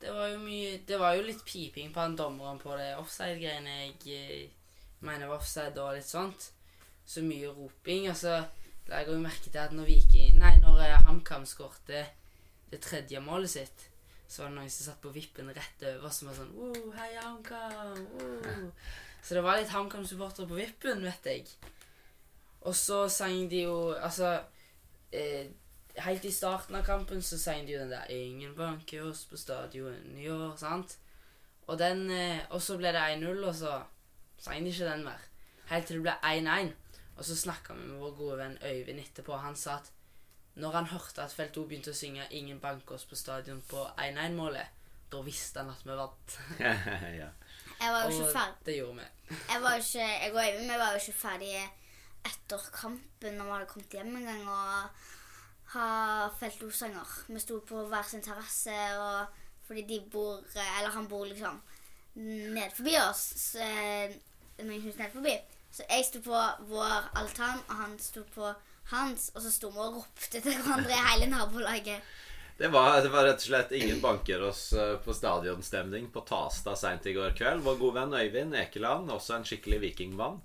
Det 0.00 0.12
var 0.14 0.28
jo 0.28 0.38
mye 0.38 0.78
Det 0.86 0.98
var 0.98 1.14
jo 1.14 1.22
litt 1.26 1.44
piping 1.44 1.90
på 1.92 2.00
han 2.00 2.16
dommeren 2.16 2.58
på 2.58 2.76
det 2.78 2.96
offside-greiene 2.98 3.72
jeg 3.80 4.14
eh, 4.14 4.50
mener 5.00 5.26
var 5.26 5.38
offside 5.38 5.78
og 5.78 5.94
litt 5.96 6.06
sånt. 6.06 6.52
Så 7.06 7.22
mye 7.22 7.50
roping. 7.50 8.06
Altså, 8.08 8.44
la 8.88 9.02
jeg 9.02 9.12
jo 9.12 9.20
merke 9.20 9.52
at 9.60 9.74
når 9.76 9.88
Viking 9.88 10.38
Nei, 10.40 10.54
når 10.62 10.82
eh, 10.86 10.96
HamKam 11.08 11.44
skårte 11.48 12.06
det 12.68 12.80
tredje 12.84 13.20
målet 13.24 13.50
sitt, 13.52 13.86
så 14.28 14.42
var 14.42 14.50
det 14.50 14.58
noen 14.58 14.72
som 14.72 14.90
satt 14.90 15.00
på 15.00 15.12
vippen 15.12 15.48
rett 15.56 15.84
over 15.88 16.12
som 16.12 16.28
var 16.28 16.36
sånn 16.36 16.52
«Wow, 16.56 16.90
Hei, 16.96 17.14
HamKam! 17.16 18.72
Så 19.24 19.36
det 19.36 19.44
var 19.44 19.58
litt 19.58 19.72
HamKam-supportere 19.72 20.48
på 20.48 20.58
vippen, 20.58 21.02
vet 21.04 21.26
jeg. 21.26 21.48
Og 22.68 22.76
så 22.76 23.04
sang 23.12 23.48
de 23.50 23.62
jo 23.64 23.74
Altså 23.94 24.32
eh, 25.14 25.50
Helt 25.98 26.24
i 26.26 26.32
starten 26.34 26.76
av 26.78 26.84
kampen 26.86 27.22
så 27.22 27.38
sang 27.40 27.66
de 27.66 27.74
jo 27.74 27.80
den 27.80 27.92
der 27.94 28.10
'Ingen 28.10 28.54
banker 28.54 29.08
oss 29.08 29.24
på 29.30 29.36
stadion 29.36 30.16
i 30.16 30.28
år', 30.30 30.56
sant? 30.56 30.98
Og 31.66 31.78
den 31.78 32.10
eh, 32.10 32.40
Og 32.50 32.62
så 32.62 32.76
ble 32.76 32.92
det 32.92 33.02
1-0, 33.18 33.44
og 33.46 33.54
så 33.54 33.82
sang 34.38 34.64
de 34.64 34.70
ikke 34.70 34.90
den 34.90 35.04
mer. 35.04 35.22
Helt 35.66 35.86
til 35.86 35.96
det 35.96 36.02
ble 36.02 36.14
1-1. 36.22 36.72
Og 37.18 37.24
så 37.26 37.36
snakka 37.36 37.74
vi 37.74 37.86
med 37.88 37.98
vår 37.98 38.12
gode 38.18 38.38
venn 38.38 38.58
Øyvind 38.62 39.00
etterpå, 39.02 39.34
og 39.34 39.42
han 39.42 39.56
sa 39.58 39.80
at 39.80 39.92
når 40.58 40.74
han 40.74 40.90
hørte 40.90 41.22
at 41.22 41.34
Felt 41.34 41.56
O 41.58 41.64
begynte 41.66 41.92
å 41.94 41.98
synge 41.98 42.26
'Ingen 42.30 42.60
banker 42.60 42.94
oss 42.94 43.04
på 43.06 43.18
stadion' 43.18 43.62
på 43.70 43.84
1-1-målet, 43.98 44.66
da 45.10 45.20
visste 45.22 45.62
han 45.62 45.70
at 45.70 45.84
vi 45.86 45.96
vant. 45.98 46.38
ja. 47.20 47.28
Jeg 47.78 47.92
var 47.94 48.04
jo 48.04 48.10
ikke 48.10 48.32
ferdig. 48.32 48.66
det 48.66 48.76
gjorde 48.76 48.96
vi. 49.02 49.36
Jeg 49.50 49.62
var 49.62 49.76
jo 49.76 49.82
ikke, 49.84 50.08
jeg 50.22 50.32
og 50.32 50.40
Øyvind 50.44 50.72
vi 50.72 50.78
var 50.78 50.90
jo 50.90 51.02
ikke 51.02 51.20
ferdige 51.20 51.62
etter 52.26 52.70
kampen 52.72 53.38
når 53.38 53.44
vi 53.44 53.52
hadde 53.52 53.70
kommet 53.72 53.94
hjem 53.98 54.16
en 54.16 54.26
gang 54.30 54.48
og 54.48 55.04
ha 55.74 55.88
feltlosanger. 56.40 57.14
Vi 57.28 57.40
sto 57.40 57.60
på 57.60 57.84
hver 57.86 58.08
sin 58.08 58.22
terrasse, 58.22 58.78
og 58.98 59.26
fordi 59.66 59.84
de 59.88 60.00
bor 60.10 60.42
Eller 60.54 60.90
han 60.90 61.08
bor 61.08 61.24
liksom 61.24 61.60
ned 62.14 62.70
forbi 62.74 62.96
oss. 62.98 63.22
Så, 63.36 63.64
noen 64.58 64.82
hus 64.82 64.96
ned 64.98 65.12
forbi. 65.12 65.36
Så 65.78 65.84
jeg 65.86 66.02
sto 66.08 66.18
på 66.24 66.34
vår 66.72 67.04
altan, 67.20 67.60
og 67.68 67.74
han 67.84 67.92
sto 68.02 68.24
på 68.34 68.48
hans, 68.90 69.28
og 69.36 69.44
så 69.44 69.50
sto 69.54 69.68
vi 69.70 69.78
og 69.78 70.00
ropte 70.00 70.40
til 70.42 70.56
hverandre 70.56 70.90
i 70.90 71.04
hele 71.12 71.28
nabolaget. 71.30 72.00
Det 72.58 72.66
var, 72.74 72.96
det 73.04 73.12
var 73.12 73.22
rett 73.28 73.38
og 73.38 73.46
slett 73.46 73.70
ingen 73.78 74.00
banker 74.02 74.42
oss 74.48 74.72
eh, 74.74 74.96
på 75.04 75.14
stadionstemning 75.14 76.08
på 76.10 76.24
Tasta 76.26 76.72
seint 76.74 77.06
i 77.06 77.12
går 77.14 77.30
kveld. 77.38 77.62
Vår 77.62 77.76
gode 77.78 77.94
venn 78.00 78.16
Øyvind 78.18 78.56
Ekeland, 78.58 79.06
også 79.14 79.36
en 79.36 79.46
skikkelig 79.46 79.78
vikingmann. 79.84 80.40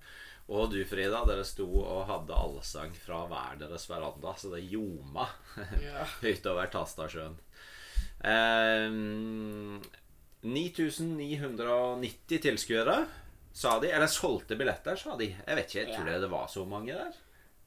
Og 0.53 0.69
du, 0.69 0.77
Frida, 0.85 1.23
dere 1.25 1.41
sto 1.47 1.65
og 1.81 2.05
hadde 2.11 2.37
allsang 2.37 2.93
fra 3.01 3.23
hver 3.31 3.57
deres 3.63 3.89
veranda, 3.89 4.35
så 4.37 4.53
det 4.53 4.61
ljoma 4.69 5.25
Ja. 5.81 6.05
utover 6.29 6.69
Tastasjøen. 6.77 7.39
Eh, 8.21 8.85
9990 10.43 12.43
tilskuere, 12.45 12.97
sa 13.53 13.77
de. 13.79 13.91
Eller 13.91 14.09
solgte 14.11 14.57
billetter, 14.59 14.97
sa 14.99 15.17
de. 15.19 15.29
Jeg 15.33 15.59
vet 15.59 15.69
ikke, 15.69 15.79
jeg 15.85 15.95
tror 15.95 16.09
Ja. 16.09 16.19
det 16.19 16.31
var 16.31 16.47
så 16.47 16.65
mange 16.65 16.93
der. 16.93 17.13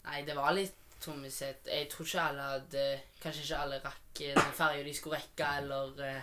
Nei, 0.07 0.23
det 0.27 0.37
var 0.37 0.53
litt 0.55 0.75
tommisett. 1.03 1.67
Jeg 1.67 1.89
tror 1.91 2.07
ikke 2.07 2.23
alle 2.23 2.43
hadde 2.43 2.85
Kanskje 3.23 3.43
ikke 3.43 3.59
alle 3.59 3.81
rakk 3.85 4.21
eh, 4.23 4.35
den 4.35 4.55
ferja 4.57 4.85
de 4.87 4.95
skulle 4.95 5.19
rekke, 5.21 5.49
eller 5.61 6.01
uh, 6.01 6.23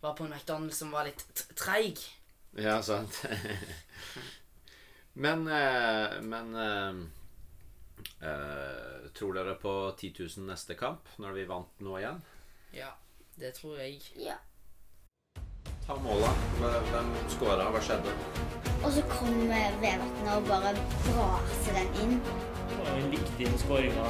var 0.00 0.14
på 0.14 0.24
en 0.24 0.32
McDonald's 0.32 0.80
som 0.80 0.92
var 0.94 1.08
litt 1.08 1.24
treig. 1.58 2.00
Ja, 2.56 2.78
sant. 2.82 3.18
men 5.24 5.46
uh, 5.48 6.20
Men 6.22 6.54
uh, 6.54 7.02
eh, 8.20 9.10
Tror 9.16 9.34
dere 9.34 9.54
på 9.60 9.72
10 9.98 10.12
000 10.36 10.46
neste 10.46 10.76
kamp, 10.78 11.08
når 11.18 11.32
vi 11.36 11.48
vant 11.48 11.80
nå 11.84 11.98
igjen? 11.98 12.20
Ja, 12.76 12.92
det 13.40 13.54
tror 13.56 13.78
jeg. 13.80 14.00
Ja. 14.20 14.36
Ta 15.86 15.96
måla. 16.02 16.30
Hvem 16.90 17.12
skåra? 17.30 17.68
Hva 17.70 17.80
skjedde? 17.84 18.14
Og 18.84 18.90
så 18.92 19.02
kom 19.10 19.36
Vevatnet 19.48 20.32
og 20.34 20.48
bare 20.48 20.72
braser 21.06 21.78
den 21.78 21.94
inn. 22.02 22.16
Det 22.66 22.80
var 22.80 22.98
en 22.98 23.12
viktig 23.14 23.48
skåringa 23.62 24.08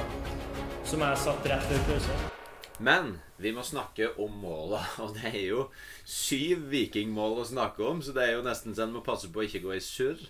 som 0.86 1.02
jeg 1.04 1.20
satt 1.20 1.48
rett 1.50 1.68
før 1.70 1.84
pause. 1.90 2.16
Men 2.86 3.14
vi 3.40 3.52
må 3.56 3.62
snakke 3.64 4.10
om 4.22 4.34
måla, 4.42 4.82
og 5.04 5.14
det 5.16 5.30
er 5.32 5.46
jo 5.50 5.62
syv 6.08 6.66
vikingmål 6.72 7.40
å 7.42 7.46
snakke 7.48 7.84
om, 7.88 8.02
så 8.04 8.12
det 8.16 8.26
er 8.26 8.34
jo 8.36 8.44
nesten 8.46 8.76
sånn 8.76 8.90
en 8.90 8.98
må 8.98 9.04
passe 9.06 9.30
på 9.32 9.42
å 9.42 9.46
ikke 9.46 9.62
gå 9.64 9.76
i 9.76 9.82
surr. 9.84 10.20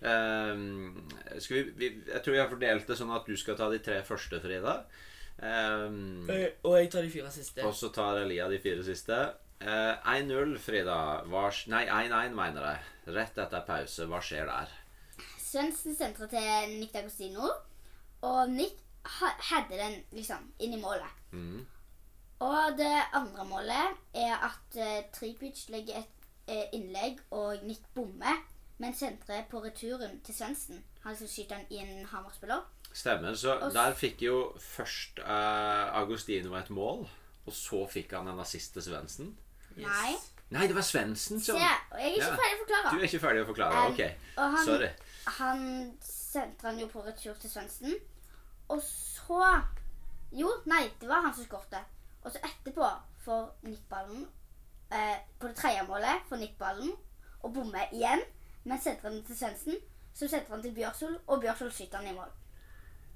Um, 0.00 0.94
vi, 1.36 1.60
vi, 1.76 1.90
jeg 2.08 2.22
tror 2.24 2.32
vi 2.36 2.40
har 2.40 2.48
fordelt 2.48 2.88
det 2.88 2.96
sånn 2.96 3.12
at 3.12 3.26
du 3.28 3.36
skal 3.36 3.58
ta 3.58 3.68
de 3.72 3.80
tre 3.84 3.98
første, 4.08 4.40
Frida. 4.40 4.78
Ehm, 5.44 6.24
Eh, 6.28 6.48
Og 6.64 6.76
jeg 6.78 6.90
tar 6.92 7.04
de 7.04 7.12
fire 7.12 7.30
siste. 7.32 7.64
og 7.64 7.72
så 7.76 7.88
tar 7.92 8.22
Elia 8.22 8.48
de 8.48 8.58
fire 8.60 8.84
siste. 8.84 9.16
Eh, 9.60 9.96
1-0, 10.08 10.54
Frida. 10.58 10.98
Hva, 11.28 11.50
nei, 11.68 11.84
1-1, 11.86 12.32
mener 12.36 12.64
jeg. 12.64 12.84
Rett 13.14 13.40
etter 13.42 13.64
pause. 13.66 14.06
Hva 14.08 14.20
skjer 14.24 14.48
der? 14.48 14.70
Svendsen 15.40 15.96
sentra 15.98 16.28
til 16.30 16.76
Nick 16.78 16.94
D'Agostino, 16.94 17.50
og 18.22 18.50
Nick 18.54 18.78
ha- 19.18 19.36
hadde 19.50 19.76
den 19.80 19.96
liksom 20.14 20.46
inn 20.62 20.76
i 20.76 20.80
målet. 20.80 21.10
Mm. 21.32 21.66
Og 22.40 22.78
det 22.78 22.94
andre 23.12 23.44
målet 23.44 23.98
er 24.16 24.36
at 24.46 24.78
uh, 24.78 25.00
Tripic 25.12 25.66
legger 25.68 25.98
et 26.00 26.28
uh, 26.48 26.66
innlegg, 26.72 27.18
og 27.34 27.64
Nick 27.66 27.82
bommer, 27.94 28.38
men 28.80 28.94
sentrer 28.96 29.42
på 29.50 29.60
returen 29.64 30.20
til 30.24 30.34
Svendsen. 30.38 30.80
Han 31.04 31.16
som 31.18 31.28
skyter 31.28 31.58
den 31.58 31.66
i 31.74 31.82
en 31.82 32.06
Hamar-spiller. 32.08 32.62
Stemmer. 32.92 33.34
Så 33.36 33.58
Og 33.58 33.74
der 33.74 33.92
fikk 33.98 34.22
jo 34.24 34.54
først 34.58 35.18
uh, 35.20 35.90
Agostino 36.00 36.54
et 36.56 36.70
mål, 36.70 37.04
og 37.44 37.52
så 37.52 37.84
fikk 37.90 38.14
han 38.16 38.28
en 38.32 38.40
assist 38.40 38.72
til 38.78 38.86
Svendsen. 38.88 39.34
Nei. 39.86 40.14
Nei, 40.50 40.66
det 40.66 40.74
var 40.74 40.82
Svendsen 40.82 41.38
Se, 41.40 41.46
som 41.52 41.56
og 41.56 41.60
jeg 42.00 42.10
er 42.10 42.16
ikke 42.16 42.38
ferdig 42.40 42.56
å 42.56 42.60
forklare. 42.64 42.90
Du 42.90 42.96
er 42.98 43.06
ikke 43.06 43.20
ferdig 43.22 43.42
å 43.44 43.46
forklare? 43.46 43.84
Um, 43.86 43.92
Ok. 43.92 44.00
og 44.36 44.50
han- 44.56 44.64
Sorry. 44.64 44.88
Han 45.26 45.92
sendte 46.00 46.66
han 46.66 46.78
jo 46.80 46.86
på 46.86 47.04
retur 47.06 47.34
til 47.40 47.50
Svendsen. 47.50 47.94
Og 48.68 48.82
så 48.82 49.62
Jo, 50.32 50.50
nei, 50.66 50.90
det 51.00 51.08
var 51.08 51.22
han 51.22 51.34
som 51.34 51.44
skårte. 51.44 51.78
Og 52.24 52.32
så 52.32 52.38
etterpå 52.38 52.86
får 53.24 53.48
nippballen 53.62 54.26
eh, 54.92 55.16
på 55.40 55.48
det 55.48 55.56
tredje 55.56 55.82
målet 55.88 56.22
får 56.28 56.36
nippballen 56.38 56.92
og 57.42 57.54
bommer 57.54 57.86
igjen. 57.92 58.20
Men 58.64 58.78
sentrer 58.80 59.10
den 59.10 59.22
til 59.24 59.36
Svendsen, 59.36 59.74
så 60.14 60.28
sentrer 60.28 60.50
han 60.50 60.62
til 60.62 60.72
Bjørsol, 60.74 61.18
og 61.26 61.40
Bjørsol 61.40 61.70
skyter 61.72 61.96
han 61.98 62.06
i 62.06 62.12
mål. 62.12 62.28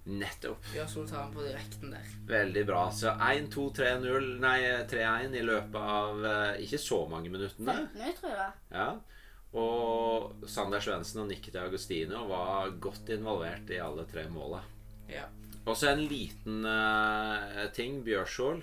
Nettopp. 0.05 0.67
Vi 0.73 0.85
tar 0.85 1.17
han 1.17 1.33
på 1.33 1.43
direkten 1.43 1.95
der. 1.95 2.09
Veldig 2.29 2.67
bra. 2.69 2.83
Så 2.93 3.09
1-2-3-0 3.09 4.27
Nei, 4.43 4.59
3-1 4.91 5.37
i 5.39 5.45
løpet 5.45 5.79
av 5.81 6.27
eh, 6.29 6.63
ikke 6.67 6.81
så 6.83 6.99
mange 7.09 7.33
minuttene. 7.33 7.73
15 7.73 7.97
minutter, 7.97 8.19
tror 8.21 8.37
jeg. 8.43 8.53
Ja. 8.75 8.89
Og 9.55 10.51
Sander 10.51 10.83
Svendsen 10.83 11.23
og 11.23 11.31
Nikki 11.31 11.55
Agostino 11.57 12.27
var 12.29 12.75
godt 12.83 13.15
involvert 13.15 13.71
i 13.73 13.81
alle 13.81 14.05
tre 14.11 14.27
måla. 14.29 14.61
Ja. 15.09 15.29
Og 15.65 15.77
så 15.79 15.93
en 15.95 16.05
liten 16.05 16.67
uh, 16.67 17.65
ting. 17.73 18.03
Bjørsol. 18.05 18.61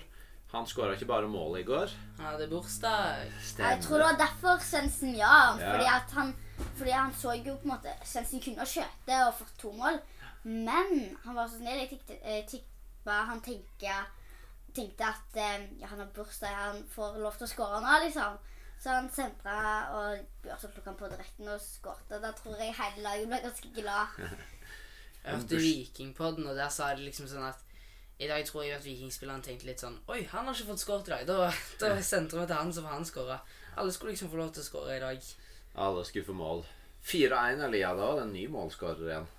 Han 0.52 0.66
skåra 0.68 0.94
ikke 0.94 1.08
bare 1.08 1.28
mål 1.32 1.62
i 1.62 1.64
går. 1.66 1.90
Han 2.18 2.34
hadde 2.34 2.46
bursdag. 2.50 3.24
Jeg 3.56 3.80
tror 3.82 4.02
det 4.02 4.08
var 4.10 4.18
derfor 4.20 4.60
Svendsen 4.62 5.16
ja. 5.16 5.56
Ja. 5.56 5.72
Fordi, 5.72 5.86
at 5.88 6.12
han, 6.18 6.34
fordi 6.76 6.92
han 6.92 7.14
så 7.16 7.32
jo 7.38 7.56
på 7.56 7.70
en 7.70 7.72
måte 7.72 7.94
Svendsen 8.04 8.42
kunne 8.44 8.66
skjøte 8.68 9.20
og 9.26 9.38
fått 9.40 9.54
to 9.64 9.72
mål, 9.78 9.96
men 10.42 11.16
han 11.24 11.36
var 11.36 11.48
så 11.48 11.58
snill. 11.60 11.82
Jeg 11.82 11.90
tenkte, 11.92 12.18
eh, 12.22 12.44
tippa 12.48 13.18
han 13.28 13.42
tenkte, 13.44 13.98
tenkte 14.74 15.10
at 15.10 15.36
eh, 15.38 15.68
ja, 15.80 15.90
han 15.92 16.02
har 16.02 16.10
bursdag, 16.14 16.56
han 16.56 16.82
får 16.90 17.20
lov 17.22 17.38
til 17.38 17.48
å 17.48 17.52
skåre 17.52 17.82
nå, 17.84 17.98
liksom. 18.06 18.38
Så 18.82 18.90
han 18.90 19.10
sentra, 19.14 19.58
og 19.94 20.22
Bjørsvold 20.42 20.74
tok 20.74 20.88
han 20.90 20.98
på 20.98 21.10
direkten 21.12 21.50
og 21.52 21.60
skårte. 21.62 22.18
Da 22.22 22.32
tror 22.34 22.58
jeg 22.58 22.74
hele 22.74 23.04
laget 23.04 23.28
ble 23.30 23.42
ganske 23.44 23.74
glad. 23.76 24.16
Jeg 25.22 25.38
hørte 25.38 25.58
Vikingpodden, 25.62 26.46
og 26.50 26.56
der 26.58 26.70
sa 26.74 26.88
de 26.96 27.04
liksom 27.06 27.28
sånn 27.30 27.44
at 27.46 27.60
i 28.18 28.26
dag 28.26 28.42
tror 28.46 28.64
jeg 28.64 28.74
at 28.74 28.84
vikingspilleren 28.84 29.42
tenkte 29.42 29.66
litt 29.66 29.82
sånn 29.82 29.96
Oi, 30.10 30.20
han 30.30 30.46
har 30.46 30.54
ikke 30.54 30.72
fått 30.72 30.82
skåret 30.82 31.08
i 31.10 31.12
dag. 31.26 31.28
Da, 31.28 31.50
da 31.78 32.02
sentrer 32.02 32.42
vi 32.42 32.48
til 32.50 32.58
han, 32.58 32.72
så 32.74 32.82
får 32.84 32.94
han 32.96 33.06
skåre. 33.06 33.38
Alle 33.78 33.94
skulle 33.94 34.14
liksom 34.14 34.30
få 34.30 34.38
lov 34.38 34.50
til 34.54 34.62
å 34.62 34.66
skåre 34.66 34.96
i 34.96 35.02
dag. 35.02 35.30
Alle 35.86 36.04
skulle 36.06 36.26
få 36.26 36.36
mål. 36.36 36.64
4-1 37.06 37.64
Elia 37.66 37.94
da. 37.98 38.10
Det 38.16 38.20
er 38.20 38.26
en 38.26 38.34
ny 38.36 38.44
målskårer 38.52 39.08
igjen. 39.08 39.30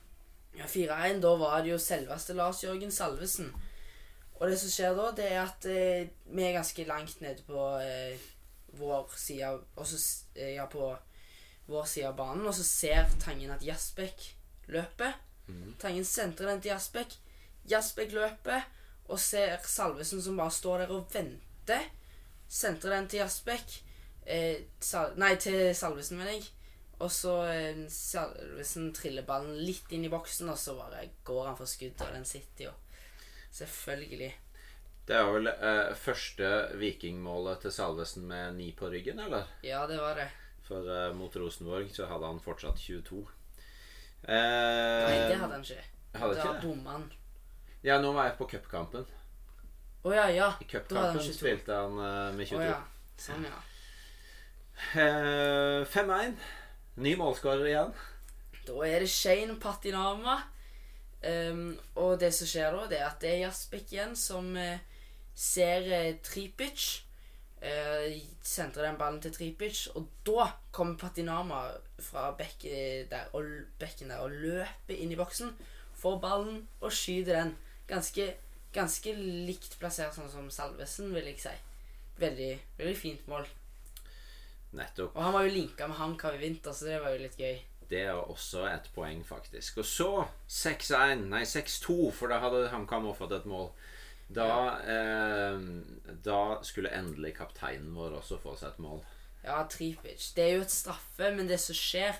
Ja, 0.58 0.66
4-1, 0.70 1.20
da 1.24 1.32
var 1.40 1.62
det 1.64 1.72
jo 1.74 1.80
selveste 1.82 2.34
Lars 2.38 2.60
Jørgen 2.64 2.92
Salvesen. 2.94 3.50
Og 4.39 4.50
det 4.50 4.60
som 4.60 4.70
skjer 4.70 4.94
da, 4.98 5.08
det 5.18 5.26
er 5.32 5.39
at 5.48 5.66
eh, 5.70 6.08
vi 6.36 6.44
er 6.46 6.54
ganske 6.58 6.86
langt 6.89 7.22
nede 7.24 7.42
på 7.48 7.63
eh, 7.82 8.20
vår 8.78 9.10
side 9.18 9.48
av 9.48 9.60
og 9.76 9.88
så 9.88 9.98
s- 9.98 10.26
eh, 10.36 10.56
Ja, 10.58 10.66
på 10.70 10.92
vår 11.70 11.86
side 11.88 12.08
av 12.10 12.16
banen, 12.18 12.46
og 12.48 12.54
så 12.58 12.63
ser 12.68 13.10
Tangen 13.24 13.52
at 13.54 13.63
Jasbekk 13.66 14.26
løper. 14.68 15.13
Tangen 15.80 16.06
sentrer 16.06 16.48
den 16.52 16.62
til 16.62 16.72
Jasbekk. 16.74 17.16
Jasbekk 17.72 18.12
løper 18.16 18.62
og 19.12 19.20
ser 19.20 19.58
Salvesen 19.68 20.22
som 20.22 20.38
bare 20.38 20.52
står 20.52 20.78
der 20.84 20.92
og 20.96 21.08
venter. 21.13 21.86
Sentrer 22.50 22.96
den 22.98 23.08
til 23.12 23.20
Jasbekk. 23.24 23.78
Eh, 24.26 24.60
nei, 25.20 25.36
til 25.36 25.74
Salvesen, 25.76 26.18
mener 26.18 26.32
jeg. 26.38 26.44
Og 27.04 27.12
så 27.12 27.34
eh, 27.52 27.84
Salvesen 27.92 28.92
triller 28.96 29.26
ballen 29.28 29.58
litt 29.60 29.92
inn 29.92 30.06
i 30.08 30.12
boksen, 30.12 30.50
og 30.54 30.60
så 30.60 30.78
bare 30.78 31.04
går 31.28 31.50
han 31.50 31.60
for 31.60 31.70
skudd, 31.70 32.00
og 32.00 32.16
den 32.16 32.26
sitter 32.28 32.70
jo. 32.70 32.74
Selvfølgelig. 33.54 34.32
Det 35.08 35.16
er 35.20 35.28
vel 35.28 35.50
eh, 35.52 35.89
første 36.00 36.50
vikingmålet 36.80 37.66
til 37.66 37.74
Salvesen 37.76 38.24
med 38.30 38.56
ni 38.56 38.70
på 38.78 38.88
ryggen, 38.94 39.20
eller? 39.20 39.50
Ja, 39.66 39.84
det 39.89 40.00
var 40.00 40.16
det. 40.16 40.30
For 40.63 40.88
eh, 40.88 41.10
mot 41.18 41.36
Rosenborg 41.36 41.92
så 41.92 42.08
hadde 42.08 42.30
han 42.32 42.39
fortsatt 42.44 42.80
22. 42.80 43.26
Eh, 44.24 44.32
Nei, 44.32 45.18
det 45.28 45.42
hadde 45.42 45.58
han 45.58 45.68
ikke. 45.68 45.84
Hadde 46.22 46.39
da 46.39 46.56
bomma 46.62 46.96
han. 46.96 47.10
Ja, 47.84 48.00
nå 48.00 48.13
var 48.16 48.30
jeg 48.30 48.38
på 48.39 48.48
cupkampen. 48.54 49.04
Å 50.04 50.16
ja, 50.16 50.30
ja. 50.32 50.50
I 50.63 50.68
cupkampen 50.72 51.20
22. 51.20 51.36
spilte 51.36 51.76
han 51.76 52.00
eh, 52.00 52.32
med 52.38 52.48
22. 52.48 52.63
Å 52.63 52.70
ja. 52.70 52.82
Sånn, 53.20 53.44
ja. 53.50 53.60
Eh, 55.04 55.84
5-1. 55.92 56.38
Ny 56.95 57.15
målskårer 57.17 57.71
igjen. 57.71 57.93
Da 58.67 58.82
er 58.86 59.01
det 59.01 59.10
Shane 59.10 59.56
Patinama. 59.62 60.43
Um, 61.23 61.79
og 61.95 62.19
det 62.19 62.34
som 62.36 62.49
skjer 62.49 62.75
da, 62.75 62.84
det 62.91 62.99
er 62.99 63.08
at 63.08 63.21
det 63.23 63.29
er 63.32 63.41
Jaspik 63.45 63.93
igjen 63.95 64.12
som 64.19 64.51
uh, 64.60 64.75
ser 65.34 65.88
uh, 65.89 66.12
Tripic. 66.21 67.01
Uh, 67.63 68.13
sentrer 68.43 68.89
den 68.89 68.99
ballen 68.99 69.21
til 69.23 69.34
Tripic, 69.34 69.88
og 69.95 70.06
da 70.27 70.49
kommer 70.75 70.99
Patinama 70.99 71.63
fra 72.03 72.27
bekken 72.38 73.08
der, 73.10 73.32
og, 73.34 73.47
bekken 73.79 74.12
der 74.12 74.21
og 74.21 74.36
løper 74.36 74.93
inn 74.93 75.15
i 75.15 75.17
boksen. 75.17 75.56
Får 75.97 76.19
ballen 76.21 76.62
og 76.84 76.93
skyter 76.93 77.39
den. 77.39 77.56
Ganske, 77.88 78.34
ganske 78.75 79.15
likt 79.17 79.79
plassert 79.79 80.13
sånn 80.13 80.29
som 80.29 80.51
Salvesen, 80.53 81.10
vil 81.15 81.32
jeg 81.32 81.41
si. 81.41 81.58
Veldig, 82.21 82.53
veldig 82.77 82.97
fint 82.99 83.27
mål. 83.32 83.47
Nettopp. 84.74 85.16
Og 85.16 85.24
han 85.24 85.36
var 85.36 85.46
jo 85.46 85.54
linka 85.54 85.88
med 85.88 86.00
HamKam 86.00 86.38
i 86.38 86.42
vinter, 86.42 86.74
så 86.74 86.90
det 86.90 87.00
var 87.04 87.14
jo 87.14 87.24
litt 87.24 87.40
gøy. 87.40 87.58
Det 87.90 88.02
er 88.08 88.18
også 88.18 88.66
et 88.72 88.88
poeng, 88.96 89.22
faktisk. 89.26 89.82
Og 89.84 89.86
så 89.86 90.10
6-1, 90.50 91.28
nei 91.30 91.44
6-2, 91.46 91.98
for 92.16 92.32
da 92.32 92.40
hadde 92.42 92.70
HamKam 92.72 93.10
også 93.12 93.24
fått 93.24 93.36
et 93.38 93.50
mål. 93.50 93.70
Da, 94.34 94.80
eh, 94.90 95.60
da 96.26 96.40
skulle 96.66 96.94
endelig 96.96 97.36
kapteinen 97.38 97.94
vår 97.94 98.18
også 98.22 98.40
få 98.42 98.56
seg 98.58 98.72
et 98.72 98.82
mål. 98.82 99.04
Ja, 99.44 99.60
Tripic. 99.70 100.32
Det 100.36 100.44
er 100.44 100.56
jo 100.58 100.66
et 100.66 100.74
straffe, 100.74 101.30
men 101.36 101.50
det 101.50 101.60
som 101.60 101.76
skjer 101.76 102.16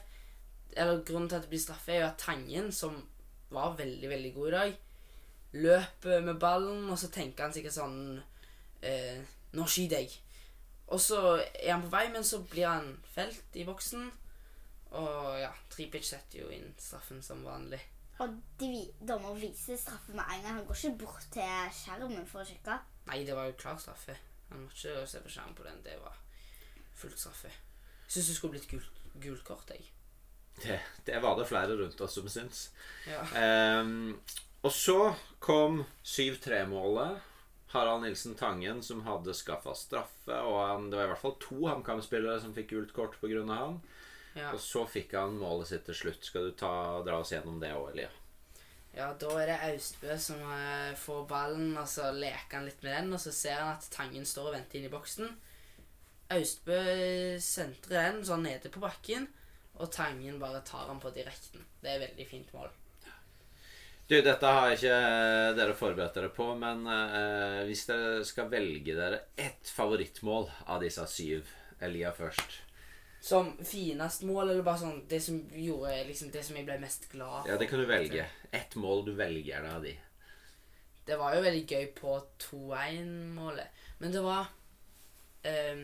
Eller 0.76 1.04
grunnen 1.06 1.30
til 1.30 1.38
at 1.38 1.44
det 1.46 1.52
blir 1.52 1.62
straffe, 1.62 1.92
er 1.94 2.00
jo 2.02 2.08
at 2.08 2.18
Tangen, 2.18 2.72
som 2.74 2.96
var 3.54 3.76
veldig, 3.78 4.10
veldig 4.10 4.32
god 4.34 4.48
i 4.48 4.52
dag, 4.52 4.78
løper 5.54 6.24
med 6.26 6.39
ballen, 6.42 6.89
og 6.89 6.98
så 6.98 7.12
tenker 7.13 7.46
han 7.46 7.54
sikkert 7.54 7.76
sånn 7.76 8.00
eh, 8.82 9.22
Nå 9.54 9.68
skyter 9.70 10.02
jeg. 10.02 10.16
Og 10.88 11.00
så 11.02 11.19
er 11.39 11.72
han 11.74 11.82
på 11.86 11.89
vei, 11.93 12.08
men 12.12 12.24
så 12.28 12.41
blir 12.43 12.67
han 12.67 12.89
felt 13.15 13.56
i 13.56 13.63
boksen. 13.65 14.12
Og 14.93 15.39
ja, 15.39 15.50
Tripic 15.74 16.06
setter 16.06 16.43
jo 16.43 16.50
inn 16.54 16.74
straffen 16.78 17.22
som 17.26 17.41
vanlig. 17.46 17.80
Og 18.22 18.36
de, 18.60 18.67
vi- 18.69 19.08
dommer 19.08 19.34
viser 19.39 19.78
straffe 19.80 20.13
med 20.13 20.22
en 20.28 20.43
gang. 20.43 20.58
Han 20.60 20.65
går 20.67 20.76
ikke 20.78 21.00
bort 21.06 21.26
til 21.34 21.72
skjermen 21.74 22.28
for 22.30 22.43
å 22.43 22.46
sjekke. 22.46 22.76
Nei, 23.08 23.24
det 23.26 23.34
var 23.36 23.48
jo 23.50 23.56
klar 23.58 23.80
straffe. 23.82 24.15
Han 24.52 24.67
måtte 24.67 24.78
ikke 24.93 25.08
se 25.10 25.24
på 25.24 25.32
skjermen 25.34 25.56
på 25.58 25.65
den. 25.65 25.82
Det 25.88 25.96
var 26.04 26.19
fullt 27.00 27.17
straffe. 27.19 27.50
Jeg 28.06 28.13
syns 28.19 28.28
det 28.30 28.36
skulle 28.38 28.54
blitt 28.60 28.69
gult, 28.69 29.02
gult 29.24 29.43
kort, 29.48 29.74
jeg. 29.74 29.89
Det, 30.62 30.78
det 31.08 31.17
var 31.24 31.39
det 31.39 31.48
flere 31.50 31.74
rundt 31.80 32.02
oss 32.06 32.13
som 32.19 32.28
syns. 32.30 32.67
Ja. 33.10 33.24
Um, 33.82 34.19
og 34.62 34.72
så 34.72 35.00
kom 35.41 35.82
7-3-målet. 36.06 37.17
Harald 37.73 38.03
Nilsen 38.05 38.36
Tangen 38.38 38.81
som 38.86 39.03
hadde 39.07 39.33
skaffa 39.33 39.73
straffe. 39.77 40.39
Og 40.39 40.57
han, 40.62 40.89
det 40.91 40.99
var 40.99 41.07
i 41.07 41.12
hvert 41.13 41.23
fall 41.23 41.38
to 41.41 41.59
HamKam-spillere 41.67 42.41
som 42.43 42.53
fikk 42.55 42.73
gult 42.73 42.93
kort 42.95 43.19
pga. 43.21 43.43
han. 43.49 43.79
Ja. 44.33 44.49
Og 44.53 44.62
så 44.62 44.86
fikk 44.89 45.13
han 45.17 45.38
målet 45.41 45.69
sitt 45.69 45.86
til 45.89 45.97
slutt. 45.97 46.25
Skal 46.25 46.49
du 46.49 46.57
ta, 46.57 46.73
dra 47.05 47.19
oss 47.21 47.33
gjennom 47.33 47.59
det 47.62 47.73
òg, 47.77 47.91
Elia? 47.93 48.12
Ja, 48.93 49.07
da 49.17 49.29
er 49.41 49.49
det 49.49 49.62
Austbø 49.71 50.17
som 50.21 50.41
eh, 50.53 50.93
får 50.97 51.23
ballen, 51.29 51.71
og 51.81 51.88
så 51.89 52.12
leker 52.13 52.59
han 52.59 52.67
litt 52.69 52.83
med 52.86 52.93
den, 52.93 53.15
og 53.15 53.21
så 53.21 53.33
ser 53.33 53.57
han 53.57 53.73
at 53.73 53.89
Tangen 53.93 54.25
står 54.29 54.51
og 54.51 54.57
venter 54.57 54.79
inn 54.79 54.86
i 54.89 54.93
boksen. 54.93 55.33
Austbø 56.33 56.77
sentrer 57.41 58.12
den 58.12 58.21
sånn 58.25 58.45
nede 58.45 58.69
på 58.73 58.81
bakken, 58.83 59.25
og 59.81 59.89
Tangen 59.93 60.38
bare 60.41 60.62
tar 60.65 60.86
han 60.91 61.01
på 61.01 61.13
direkten. 61.13 61.65
Det 61.81 61.89
er 61.89 61.97
et 61.97 62.05
veldig 62.12 62.29
fint 62.29 62.53
mål. 62.53 62.69
Du, 64.08 64.18
dette 64.20 64.50
har 64.52 64.74
ikke 64.76 64.96
dere 65.56 65.76
forberedt 65.80 66.18
dere 66.18 66.30
på, 66.36 66.50
men 66.60 66.84
eh, 66.92 67.62
hvis 67.70 67.86
dere 67.88 68.26
skal 68.28 68.50
velge 68.52 68.98
dere 68.98 69.22
ett 69.39 69.70
favorittmål 69.72 70.50
av 70.68 70.84
disse 70.84 71.06
syv 71.08 71.48
Elia 71.84 72.12
først 72.16 72.58
Som 73.24 73.54
finest 73.63 74.26
mål, 74.28 74.52
eller 74.52 74.66
bare 74.66 74.82
sånn 74.84 75.00
det 75.08 75.22
som 75.24 75.39
gjorde 75.56 75.96
liksom 76.10 76.34
det 76.36 76.44
som 76.44 76.60
jeg 76.60 76.68
ble 76.68 76.78
mest 76.84 77.08
glad 77.13 77.46
for? 77.46 77.54
Ja, 77.54 77.58
det 77.62 77.70
kan 77.72 77.80
du 77.80 77.88
velge. 77.88 78.28
Ett 78.52 78.76
mål 78.76 79.06
du 79.08 79.13
velger 79.16 79.63
deg 79.63 79.72
av 79.72 79.88
de. 79.88 79.96
Det 81.08 81.20
var 81.20 81.36
jo 81.36 81.48
veldig 81.48 81.63
gøy 81.63 81.88
på 81.96 82.20
2-1-målet. 82.44 83.82
Men 84.04 84.12
det 84.12 84.24
var 84.24 84.52
ehm, 85.48 85.84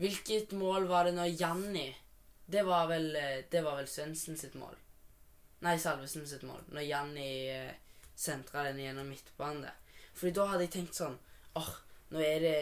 Hvilket 0.00 0.52
mål 0.56 0.86
var 0.90 1.06
det 1.06 1.14
når 1.14 1.34
Janni 1.38 1.88
Det 2.50 2.62
var 2.66 2.86
vel, 2.90 3.10
eh, 3.14 3.42
det 3.50 3.62
var 3.62 3.78
vel 3.78 3.90
Svendsen 3.90 4.38
sitt 4.38 4.58
mål. 4.58 4.74
Nei, 5.60 5.76
Salvesen 5.78 6.26
sitt 6.26 6.42
mål. 6.48 6.62
Når 6.72 6.86
Janni 6.88 7.28
eh, 7.52 7.74
sentra 8.16 8.62
den 8.68 8.78
gjennom 8.80 9.08
midtbanen 9.12 9.62
der. 9.66 9.76
Fordi 10.14 10.32
da 10.36 10.46
hadde 10.52 10.64
jeg 10.66 10.72
tenkt 10.78 10.96
sånn 10.98 11.18
åh, 11.60 11.68
nå 12.14 12.20
er 12.24 12.40
det 12.44 12.56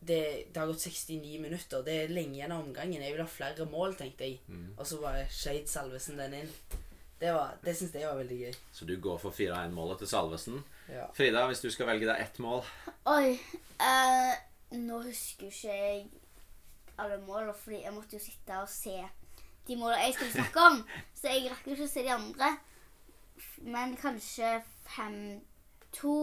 det, 0.00 0.18
det 0.54 0.60
har 0.60 0.68
gått 0.70 0.84
69 0.86 1.40
minutter. 1.42 1.82
Det 1.82 1.94
er 2.04 2.12
lenge 2.12 2.36
igjen 2.38 2.52
av 2.54 2.60
omgangen. 2.62 3.02
Jeg 3.02 3.16
vil 3.16 3.22
ha 3.24 3.30
flere 3.30 3.64
mål, 3.66 3.96
tenkte 3.98 4.28
jeg. 4.28 4.36
Mm. 4.46 4.68
Og 4.78 4.86
så 4.86 5.00
bare 5.02 5.24
skjøt 5.32 5.66
Salvesen 5.72 6.20
den 6.20 6.36
inn. 6.42 6.52
Det, 7.18 7.32
var- 7.34 7.56
det 7.64 7.74
syns 7.74 7.96
jeg 7.98 8.06
var 8.06 8.20
veldig 8.20 8.36
gøy. 8.44 8.52
Så 8.72 8.86
du 8.86 8.92
går 9.02 9.18
for 9.18 9.34
4-1-målet 9.34 9.98
til 10.04 10.10
Salvesen. 10.12 10.60
Ja. 10.88 11.08
Frida, 11.16 11.42
hvis 11.50 11.64
du 11.64 11.66
skal 11.74 11.88
velge 11.90 12.06
deg 12.08 12.20
ett 12.22 12.38
mål 12.40 12.62
Oi. 13.10 13.34
eh, 13.82 14.36
nå 14.78 15.00
husker 15.02 15.50
ikke 15.50 15.74
jeg 15.74 16.06
alle 16.98 17.18
målene, 17.26 17.52
fordi 17.58 17.82
jeg 17.82 17.92
måtte 17.96 18.16
jo 18.16 18.22
sitte 18.22 18.56
og 18.62 18.70
se 18.70 18.94
de 19.68 19.76
målene 19.76 20.04
jeg 20.06 20.14
skulle 20.16 20.32
snakke 20.32 20.66
om. 20.70 20.82
Så 21.14 21.32
jeg 21.32 21.50
rakk 21.52 21.66
jo 21.66 21.76
ikke 21.76 21.88
å 21.88 21.92
se 21.92 22.04
de 22.06 22.12
andre. 22.14 22.50
Men 23.68 23.96
kanskje 23.96 24.52
5-2 24.96 26.14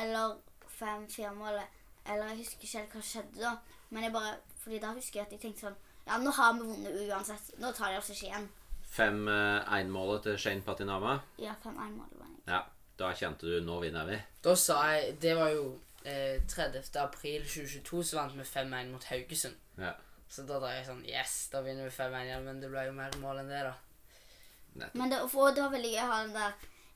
eller 0.00 0.38
5-4-målet. 0.80 1.76
Eller 2.06 2.32
jeg 2.32 2.40
husker 2.42 2.64
ikke 2.64 2.78
helt 2.78 2.96
hva 2.96 3.04
skjedde 3.04 3.44
da. 3.44 3.52
Men 3.90 4.06
jeg 4.06 4.12
bare, 4.14 4.34
fordi 4.62 4.78
da 4.82 4.94
husker 4.96 5.20
jeg 5.20 5.26
at 5.26 5.32
jeg 5.36 5.42
tenkte 5.44 5.66
sånn 5.68 5.78
Ja, 6.06 6.16
nå 6.18 6.32
har 6.34 6.54
vi 6.56 6.66
vunnet 6.66 6.96
uansett. 7.10 7.52
Nå 7.60 7.70
tar 7.76 7.92
de 7.92 8.00
oss 8.00 8.10
ikke 8.14 8.30
igjen. 8.30 8.48
5-1-målet 8.90 10.24
til 10.26 10.38
Shane 10.40 10.64
Patinama. 10.66 11.18
Ja, 11.38 11.54
5-1-målet 11.62 12.16
var 12.18 12.30
jeg. 12.30 12.40
Ja, 12.48 12.60
da 12.98 13.12
kjente 13.14 13.46
du 13.46 13.60
'nå 13.60 13.80
vinner 13.84 14.06
vi'. 14.08 14.20
Da 14.42 14.54
sa 14.54 14.82
jeg 14.90 15.20
Det 15.22 15.36
var 15.36 15.50
jo 15.50 15.78
eh, 16.04 16.40
30. 16.48 16.96
april 16.98 17.42
2022, 17.44 18.02
så 18.02 18.16
vant 18.16 18.34
vi 18.36 18.42
5-1 18.42 18.90
mot 18.90 19.04
Haugesund. 19.04 19.56
Ja. 19.78 19.92
Så 20.30 20.44
da 20.46 20.60
var 20.62 20.76
jeg 20.76 20.86
sånn 20.86 21.02
Yes, 21.08 21.34
da 21.52 21.62
vinner 21.64 21.88
vi 21.88 21.94
5-1 21.94 22.28
igjen. 22.28 22.44
Men 22.46 22.60
det 22.62 22.70
ble 22.70 22.86
jo 22.86 22.96
mer 22.96 23.16
mål 23.22 23.42
enn 23.42 23.50
det, 23.50 23.62
da. 23.66 24.90
Men 24.94 25.10
det, 25.10 25.18
for 25.32 25.50
da 25.54 25.66
var 25.72 25.82
jeg 25.82 26.06
ha 26.06 26.20
den 26.22 26.36
der 26.36 26.52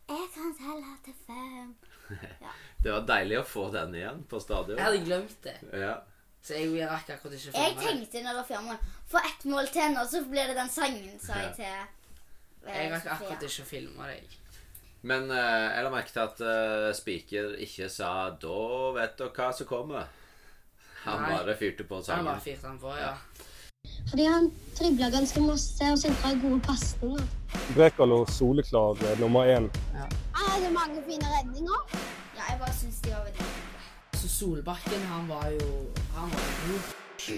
Jeg 0.07 0.29
kan 0.35 0.53
telle 0.59 0.97
til 1.05 1.17
fem. 1.27 1.75
Det 2.85 2.93
var 2.93 3.07
deilig 3.09 3.39
å 3.41 3.47
få 3.49 3.63
den 3.73 3.95
igjen 3.97 4.19
på 4.29 4.39
stadion. 4.43 4.77
Jeg 4.77 4.85
hadde 4.85 5.05
glemt 5.07 5.39
det. 5.47 5.55
Ja. 5.73 5.95
Så 6.45 6.59
jeg 6.59 6.85
rakk 6.85 7.09
akkurat 7.15 7.35
ikke 7.39 7.55
å 7.55 7.57
Jeg 7.57 7.73
Jeg 7.73 7.77
tenkte 7.81 8.21
når 8.21 8.35
det 8.35 8.41
var 8.43 8.49
fire 8.51 8.65
mål 8.67 8.89
Få 9.09 9.21
ett 9.25 9.45
mål 9.49 9.71
til 9.73 9.95
nå, 9.95 10.03
så 10.11 10.21
blir 10.29 10.51
det 10.51 10.57
den 10.59 10.73
sangen, 10.73 11.15
sa 11.23 11.39
jeg 11.41 11.55
til 11.57 11.71
eh, 11.71 12.75
Jeg 12.75 12.91
rakk 12.93 13.09
akkurat 13.15 13.47
ikke 13.49 13.65
å 13.65 13.71
filme 13.71 14.11
deg. 14.11 14.35
Men 15.09 15.27
uh, 15.33 15.39
jeg 15.73 15.85
la 15.85 15.93
merke 15.93 16.13
til 16.13 16.23
at 16.23 16.43
uh, 16.45 16.91
Spiker 16.97 17.57
ikke 17.65 17.89
sa 17.93 18.11
'da 18.41 18.61
vet 18.97 19.19
dere 19.19 19.33
hva 19.37 19.49
som 19.57 19.69
kommer'. 19.69 20.05
Han 21.05 21.23
Nei. 21.23 21.31
bare 21.37 21.57
fyrte 21.61 21.85
på 21.85 22.01
Han 22.09 22.25
bare 22.25 22.41
fyrte 22.41 22.67
han 22.67 22.79
på, 22.81 22.93
ja. 22.97 23.13
Fordi 24.11 24.25
han 24.25 24.51
dribla 24.79 25.11
ganske 25.13 25.41
masse 25.45 25.91
og 25.93 25.99
sentra 26.01 26.33
gode 26.41 26.61
pasninger. 26.65 27.27
Brekalo 27.77 28.25
soleklar 28.27 29.01
nummer 29.21 29.49
én. 29.53 29.69
Han 29.95 30.51
hadde 30.51 30.73
mange 30.73 31.03
fine 31.05 31.29
redninger. 31.37 31.97
Ja, 32.37 32.49
jeg 32.51 32.59
bare 32.61 32.75
syns 32.81 33.01
de 33.05 33.13
var 33.13 33.25
veldig. 33.29 33.49
Så 34.17 34.29
Solbakken, 34.29 35.03
han 35.13 35.29
var 35.29 35.49
jo 35.53 35.71
Han 36.17 36.31
var 36.31 36.53
god. 36.67 36.93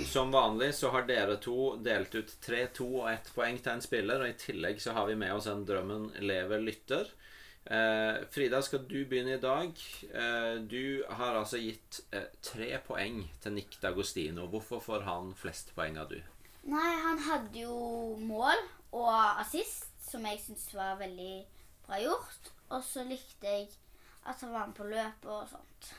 Som 0.07 0.33
vanlig 0.33 0.73
så 0.75 0.91
har 0.91 1.05
dere 1.07 1.37
to 1.43 1.77
delt 1.83 2.15
ut 2.15 2.31
3-2 2.47 2.87
og 3.03 3.11
ett 3.11 3.29
poeng 3.35 3.59
til 3.63 3.73
en 3.73 3.83
spiller. 3.83 4.23
Og 4.23 4.31
i 4.31 4.39
tillegg 4.41 4.81
så 4.83 4.95
har 4.97 5.07
vi 5.11 5.19
med 5.19 5.35
oss 5.35 5.47
en 5.51 5.67
Drømmen 5.67 6.09
lever 6.23 6.63
lytter. 6.63 7.11
Eh, 7.67 8.23
Frida, 8.31 8.61
skal 8.63 8.85
du 8.87 9.01
begynne 9.11 9.35
i 9.35 9.43
dag? 9.43 9.81
Eh, 10.15 10.61
du 10.71 11.03
har 11.11 11.35
altså 11.35 11.59
gitt 11.59 11.99
eh, 12.15 12.29
tre 12.43 12.69
poeng 12.87 13.25
til 13.43 13.57
Nick 13.57 13.81
D'Agostino. 13.83 14.47
Hvorfor 14.47 14.79
får 14.85 15.07
han 15.09 15.33
flest 15.35 15.73
poeng 15.75 15.99
av 15.99 16.13
du? 16.13 16.21
Nei, 16.71 16.93
han 17.03 17.19
hadde 17.27 17.65
jo 17.65 18.15
mål 18.23 18.63
og 18.95 19.11
assist, 19.43 19.91
som 20.03 20.23
jeg 20.31 20.39
syntes 20.45 20.71
var 20.79 21.01
veldig 21.03 21.35
bra 21.89 21.99
gjort. 22.05 22.53
Og 22.71 22.87
så 22.87 23.03
likte 23.07 23.51
jeg 23.51 23.67
at 24.27 24.41
han 24.43 24.55
var 24.55 24.71
med 24.71 24.79
på 24.79 24.87
løpet 24.87 25.31
og 25.31 25.51
sånt. 25.51 25.91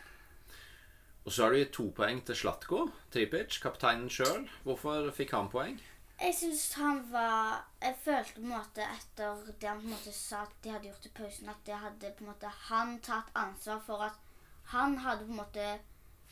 Og 1.27 1.33
så 1.35 1.43
har 1.43 1.51
du 1.51 1.59
gitt 1.59 1.75
to 1.75 1.89
poeng 1.91 2.21
til 2.23 2.39
Slatko 2.39 2.85
Tripic, 3.11 3.59
kapteinen 3.59 4.07
sjøl. 4.07 4.47
Hvorfor 4.63 5.11
fikk 5.15 5.35
han 5.35 5.51
poeng? 5.51 5.75
Jeg 6.17 6.33
syns 6.33 6.73
han 6.73 7.03
var 7.11 7.67
Jeg 7.81 7.97
følte 8.01 8.33
på 8.33 8.41
en 8.41 8.53
måte 8.55 8.85
etter 8.85 9.41
det 9.61 9.69
han 9.69 9.81
på 9.81 9.85
en 9.85 9.93
måte 9.93 10.13
sa 10.15 10.41
at 10.47 10.55
de 10.63 10.71
hadde 10.73 10.89
gjort 10.89 11.05
i 11.05 11.11
pausen, 11.19 11.49
at 11.51 11.59
det 11.65 11.77
hadde 11.77 12.13
på 12.17 12.23
en 12.25 12.31
måte 12.31 12.53
han 12.69 12.95
tatt 13.05 13.29
ansvar 13.37 13.83
for 13.85 14.05
at 14.07 14.23
Han 14.71 14.97
hadde 14.97 15.27
på 15.27 15.31
en 15.35 15.41
måte 15.43 15.67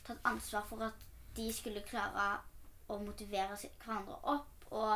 tatt 0.07 0.25
ansvar 0.25 0.65
for 0.69 0.81
at 0.87 1.05
de 1.37 1.45
skulle 1.53 1.83
klare 1.85 2.25
å 2.89 2.97
motivere 3.01 3.57
hverandre 3.57 4.17
opp, 4.33 4.65
og 4.71 4.93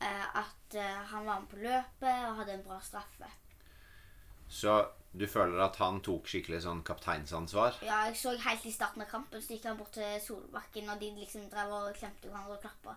eh, 0.00 0.26
at 0.40 0.76
eh, 0.78 1.02
han 1.10 1.26
var 1.26 1.40
med 1.40 1.50
på 1.50 1.60
løpet 1.62 2.24
og 2.28 2.38
hadde 2.40 2.54
en 2.54 2.64
bra 2.66 2.78
straffe. 2.82 3.28
Så 4.48 4.74
du 5.12 5.26
føler 5.30 5.62
at 5.64 5.76
han 5.82 6.00
tok 6.04 6.28
skikkelig 6.30 6.62
sånn 6.64 6.82
kapteinsansvar? 6.86 7.78
Ja, 7.86 8.04
jeg 8.08 8.18
så 8.18 8.34
helt 8.46 8.66
i 8.66 8.72
starten 8.74 9.04
av 9.04 9.10
kampen, 9.10 9.42
så 9.42 9.54
gikk 9.54 9.68
han 9.68 9.78
bort 9.78 9.94
til 9.96 10.18
Solbakken, 10.24 10.90
og 10.90 11.02
de 11.02 11.12
liksom 11.20 11.46
drev 11.52 11.74
og 11.78 11.92
klemte 11.98 12.30
hverandre 12.30 12.58
og 12.58 12.64
klappa 12.64 12.96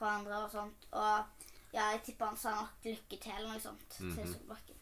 hverandre 0.00 0.38
og 0.44 0.50
sånt. 0.52 0.86
Og 0.92 1.44
ja, 1.74 1.90
jeg 1.94 2.02
tipper 2.06 2.26
han 2.32 2.36
sa 2.38 2.50
nok 2.54 2.84
lykke 2.86 3.18
til 3.20 3.32
eller 3.36 3.48
noe 3.54 3.60
sånt 3.60 3.88
til 3.96 4.06
Mhm. 4.12 4.32
Solbakken. 4.34 4.80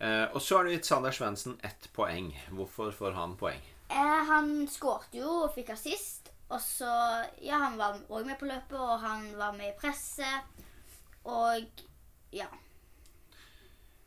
Eh, 0.00 0.26
og 0.34 0.40
så 0.42 0.56
har 0.56 0.64
du 0.64 0.70
gitt 0.70 0.84
Sander 0.86 1.10
Svendsen 1.14 1.58
ett 1.62 1.88
poeng. 1.94 2.32
Hvorfor 2.50 2.90
får 2.92 3.14
han 3.14 3.36
poeng? 3.36 3.60
Eh, 3.90 4.24
han 4.26 4.66
skårte 4.68 5.14
jo 5.20 5.44
og 5.44 5.54
fikk 5.54 5.70
assist, 5.70 6.30
og 6.50 6.60
så 6.60 6.90
Ja, 7.40 7.58
han 7.58 7.76
var 7.78 8.00
òg 8.10 8.26
med 8.26 8.38
på 8.38 8.46
løpet, 8.46 8.72
og 8.78 9.00
han 9.00 9.36
var 9.38 9.52
med 9.52 9.68
i 9.74 9.78
presset, 9.78 10.42
og 11.24 11.64
ja. 12.32 12.46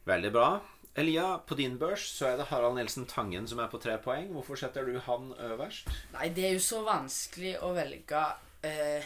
Veldig 0.08 0.32
bra. 0.32 0.60
Elia, 0.98 1.38
på 1.46 1.56
din 1.56 1.78
børs 1.78 2.08
så 2.18 2.26
er 2.32 2.38
det 2.40 2.48
Harald 2.50 2.76
Nilsen 2.76 3.06
Tangen 3.06 3.48
som 3.48 3.60
er 3.60 3.68
på 3.70 3.78
tre 3.82 3.98
poeng. 4.02 4.32
Hvorfor 4.34 4.58
setter 4.58 4.86
du 4.88 4.96
han 5.06 5.28
øverst? 5.46 5.88
Nei, 6.16 6.30
det 6.34 6.46
er 6.48 6.54
jo 6.56 6.60
så 6.64 6.80
vanskelig 6.88 7.58
å 7.62 7.74
velge 7.76 8.22
eh, 8.66 9.04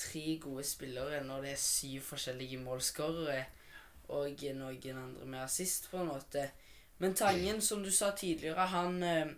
tre 0.00 0.38
gode 0.42 0.64
spillere 0.66 1.22
når 1.24 1.46
det 1.46 1.52
er 1.54 1.62
syv 1.62 2.04
forskjellige 2.10 2.60
målskårere 2.62 3.44
og 4.14 4.42
noen 4.54 4.98
andre 5.00 5.26
med 5.26 5.40
assist, 5.40 5.88
på 5.90 6.02
en 6.02 6.10
måte. 6.12 6.50
Men 6.98 7.14
Tangen, 7.16 7.60
som 7.64 7.82
du 7.82 7.90
sa 7.90 8.10
tidligere, 8.16 8.66
han 8.68 9.02
eh, 9.02 9.32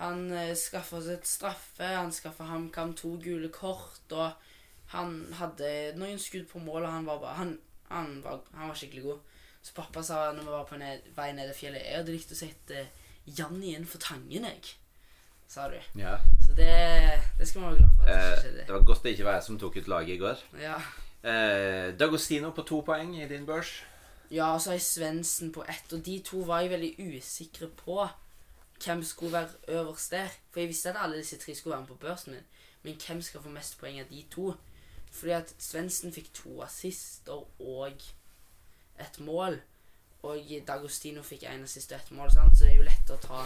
han 0.00 0.26
eh, 0.34 0.54
skaffa 0.58 1.00
seg 1.02 1.20
et 1.20 1.28
straffe, 1.28 1.86
han 1.86 2.12
skaffa 2.14 2.48
HamKam 2.48 2.94
to 2.98 3.14
gule 3.22 3.50
kort, 3.54 4.10
og 4.10 4.32
han 4.94 5.20
hadde 5.38 5.94
noen 5.98 6.18
skudd 6.20 6.48
på 6.50 6.62
mål, 6.62 6.82
og 6.82 6.96
han 6.96 7.06
var 7.06 7.20
bare 7.22 7.36
Han, 7.38 7.52
han, 7.90 8.18
var, 8.24 8.42
han 8.54 8.68
var 8.68 8.78
skikkelig 8.78 9.04
god. 9.04 9.20
Så 9.64 9.74
pappa 9.74 10.02
sa 10.04 10.32
når 10.32 10.42
vi 10.42 10.52
var 10.52 10.66
på 10.68 10.78
ned, 10.80 11.06
vei 11.16 11.30
ned 11.32 11.50
i 11.50 11.56
fjellet 11.56 11.86
Jeg 11.86 12.00
hadde 12.00 12.12
likt 12.12 12.32
å 12.34 12.36
sette 12.36 12.82
Janni 13.24 13.72
inn 13.74 13.86
for 13.88 14.02
Tangen, 14.02 14.44
jeg. 14.50 14.74
Sa 15.48 15.68
du. 15.68 15.78
Ja. 16.00 16.18
Så 16.46 16.54
det, 16.56 16.70
det 17.38 17.48
skal 17.48 17.60
man 17.60 17.70
være 17.70 17.78
glad 17.78 17.96
for. 17.96 18.10
Eh, 18.10 18.66
det 18.66 18.74
var 18.74 18.84
godt 18.84 19.02
det 19.02 19.10
ikke 19.14 19.24
var 19.24 19.38
jeg 19.38 19.42
som 19.42 19.58
tok 19.58 19.76
ut 19.76 19.88
laget 19.88 20.14
i 20.14 20.18
går. 20.18 20.44
Ja. 20.60 20.76
Eh, 21.24 21.94
D'Agostino 21.94 22.50
på 22.50 22.62
to 22.62 22.80
poeng 22.80 23.14
i 23.22 23.28
din 23.28 23.46
børs. 23.46 23.82
Ja, 24.30 24.54
og 24.54 24.60
så 24.60 24.70
har 24.70 24.74
jeg 24.74 24.82
Svendsen 24.82 25.52
på 25.52 25.64
ett, 25.68 25.92
og 25.92 26.06
de 26.06 26.18
to 26.24 26.36
var 26.36 26.60
jeg 26.60 26.70
veldig 26.70 26.94
usikre 26.98 27.68
på 27.68 28.06
hvem 28.84 29.02
skulle 29.04 29.32
være 29.32 29.48
øverst 29.68 30.10
der. 30.10 30.28
For 30.50 30.60
jeg 30.60 30.68
visste 30.68 30.90
at 30.90 30.96
alle 31.00 31.16
disse 31.16 31.38
tre 31.38 31.54
skulle 31.54 31.72
være 31.72 31.80
med 31.80 31.88
på 31.88 31.94
børsen 31.94 32.32
min, 32.32 32.40
men 32.82 33.00
hvem 33.06 33.22
skal 33.22 33.42
få 33.42 33.48
mest 33.48 33.78
poeng 33.78 34.00
av 34.00 34.06
de 34.10 34.24
to? 34.30 34.54
Fordi 35.12 35.30
at 35.30 35.54
Svendsen 35.58 36.12
fikk 36.12 36.32
to 36.34 36.62
assister 36.62 37.46
og 37.60 37.92
et 39.00 39.20
mål, 39.20 39.60
og 40.22 40.36
D'Agostino 40.68 41.22
fikk 41.22 41.42
en 41.42 41.62
assist 41.62 41.92
og 41.92 41.98
et 41.98 42.10
mål, 42.10 42.32
sant? 42.32 42.58
så 42.58 42.64
det 42.64 42.72
er 42.72 42.76
jo 42.76 42.88
lett 42.88 43.10
å 43.10 43.20
ta 43.22 43.44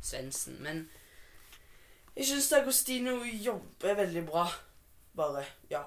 Svendsen. 0.00 0.62
Men 0.62 0.88
jeg 2.18 2.26
syns 2.26 2.52
Agostino 2.58 3.20
jobber 3.24 3.94
veldig 4.02 4.24
bra, 4.26 4.48
bare. 5.16 5.44
Ja. 5.70 5.84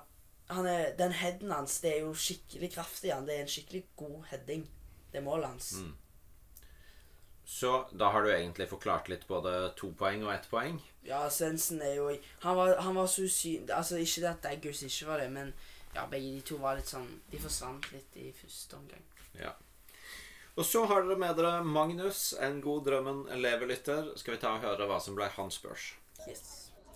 Han 0.52 0.68
er, 0.68 0.94
den 1.00 1.12
headen 1.16 1.52
hans, 1.52 1.80
det 1.84 1.96
er 1.96 2.06
jo 2.06 2.14
skikkelig 2.16 2.74
kraftig. 2.74 3.12
Han. 3.14 3.28
Det 3.28 3.36
er 3.36 3.44
en 3.46 3.52
skikkelig 3.52 3.84
god 4.00 4.24
heading. 4.32 4.64
Det 5.12 5.20
er 5.20 5.26
målet 5.26 5.52
hans. 5.52 5.74
Mm. 5.84 5.92
Så 7.52 7.72
da 7.92 8.12
har 8.16 8.24
du 8.24 8.32
egentlig 8.32 8.70
forklart 8.72 9.10
litt 9.12 9.28
både 9.28 9.74
to 9.80 9.92
poeng 10.00 10.24
og 10.24 10.32
ett 10.32 10.48
poeng. 10.52 10.80
Ja, 11.04 11.26
Svendsen 11.30 11.82
er 11.84 11.98
jo 11.98 12.10
Han 12.46 12.56
var, 12.56 12.76
han 12.78 12.96
var 12.96 13.08
så 13.10 13.26
usynlig 13.26 13.74
Altså, 13.74 13.98
ikke 13.98 14.22
det 14.22 14.30
at 14.30 14.44
Daggus 14.44 14.84
ikke 14.86 15.08
var 15.08 15.20
det, 15.20 15.32
men 15.34 15.50
ja, 15.96 16.06
begge 16.08 16.36
de 16.36 16.44
to 16.46 16.60
var 16.62 16.78
litt 16.78 16.92
sånn 16.92 17.08
De 17.32 17.40
forsvant 17.42 17.88
litt 17.92 18.20
i 18.22 18.30
første 18.38 18.78
omgang. 18.78 19.04
Ja. 19.40 19.56
Og 20.56 20.68
så 20.68 20.86
har 20.86 21.04
dere 21.04 21.18
med 21.20 21.36
dere 21.40 21.64
Magnus, 21.64 22.34
en 22.40 22.62
god 22.64 22.86
drømmen 22.88 23.26
elevelytter. 23.36 24.14
Skal 24.20 24.36
vi 24.36 24.42
ta 24.44 24.56
og 24.56 24.64
høre 24.64 24.88
hva 24.88 25.00
som 25.04 25.18
ble 25.18 25.28
hans 25.36 25.60
børs? 25.64 25.92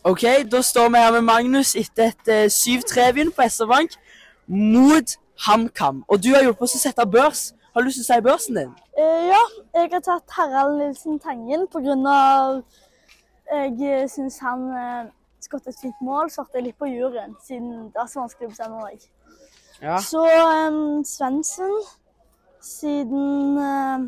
OK, 0.06 0.24
da 0.52 0.62
står 0.62 0.90
vi 0.90 0.98
her 1.02 1.12
med 1.12 1.22
Magnus 1.26 1.76
etter 1.76 2.12
et 2.12 2.28
eh, 2.30 2.50
7-3-vinn 2.54 3.32
på 3.34 3.42
SR-Bank 3.42 3.96
mot 4.48 5.16
HamKam. 5.48 6.04
Og 6.08 6.24
du 6.24 6.30
har 6.36 6.44
hjulpet 6.46 6.68
oss 6.68 6.76
å 6.78 6.82
sette 6.84 7.06
børs. 7.10 7.48
Har 7.74 7.82
du 7.82 7.90
lyst 7.90 7.98
til 8.00 8.06
å 8.06 8.10
si 8.12 8.26
børsen 8.28 8.60
din? 8.60 8.76
Eh, 8.94 9.24
ja, 9.32 9.40
jeg 9.74 9.90
har 9.96 10.04
tatt 10.06 10.36
Harald 10.38 10.78
Nilsen 10.78 11.18
Tangen 11.20 11.66
pga. 11.74 11.96
jeg 13.50 14.10
syns 14.14 14.38
han 14.46 14.70
eh, 14.78 15.10
skåret 15.42 15.68
et 15.74 15.82
fint 15.82 16.02
mål. 16.02 16.30
Så 16.30 16.44
hørte 16.44 16.60
jeg 16.60 16.68
litt 16.68 16.78
på 16.78 16.86
juryen, 16.86 17.34
siden 17.44 17.90
det 17.90 18.02
er 18.04 18.12
så 18.12 18.22
vanskelig 18.22 18.48
å 18.48 18.54
bestemme 18.54 18.84
meg. 18.84 19.10
Ja. 19.82 19.98
Så 20.00 20.22
um, 20.22 21.02
Svendsen 21.04 21.74
siden 22.62 23.58
eh, 23.58 24.06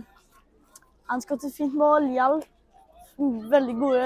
han 1.09 1.25
skåret 1.25 1.49
et 1.49 1.57
fint 1.57 1.73
mål, 1.73 2.07
hjalp 2.13 2.45
veldig 3.17 3.75
gode 3.79 4.05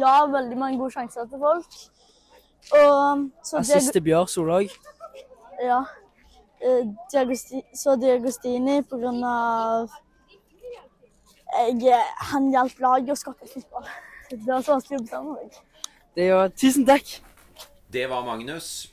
Ja, 0.00 0.14
veldig 0.30 0.58
mange 0.58 0.78
gode 0.78 0.94
sjanser 0.94 1.26
til 1.30 1.42
folk. 1.42 1.76
Og 2.72 3.28
så 3.44 3.60
Assist 3.60 3.92
til 3.92 4.02
Bjør 4.02 4.30
Solhaug. 4.30 4.72
Ja. 5.62 5.82
Eh, 6.64 6.86
Diagosti, 7.12 7.60
så 7.74 7.96
Diagostini 8.00 8.80
på 8.82 8.98
grunn 9.02 9.20
av 9.24 9.90
jeg, 11.54 12.00
Han 12.32 12.50
hjalp 12.50 12.80
laget 12.80 13.14
å 13.14 13.18
skaffe 13.18 13.50
fotball. 13.50 13.86
Det 14.30 14.46
var 14.48 14.64
så 14.64 14.74
vanskelig 14.74 14.98
å 14.98 15.04
bestemme 15.04 15.36
meg. 15.36 15.60
Det 16.16 16.28
jo 16.30 16.40
Tusen 16.56 16.86
takk. 16.88 17.16
Det 17.92 18.08
var 18.10 18.24
Magnus. 18.26 18.90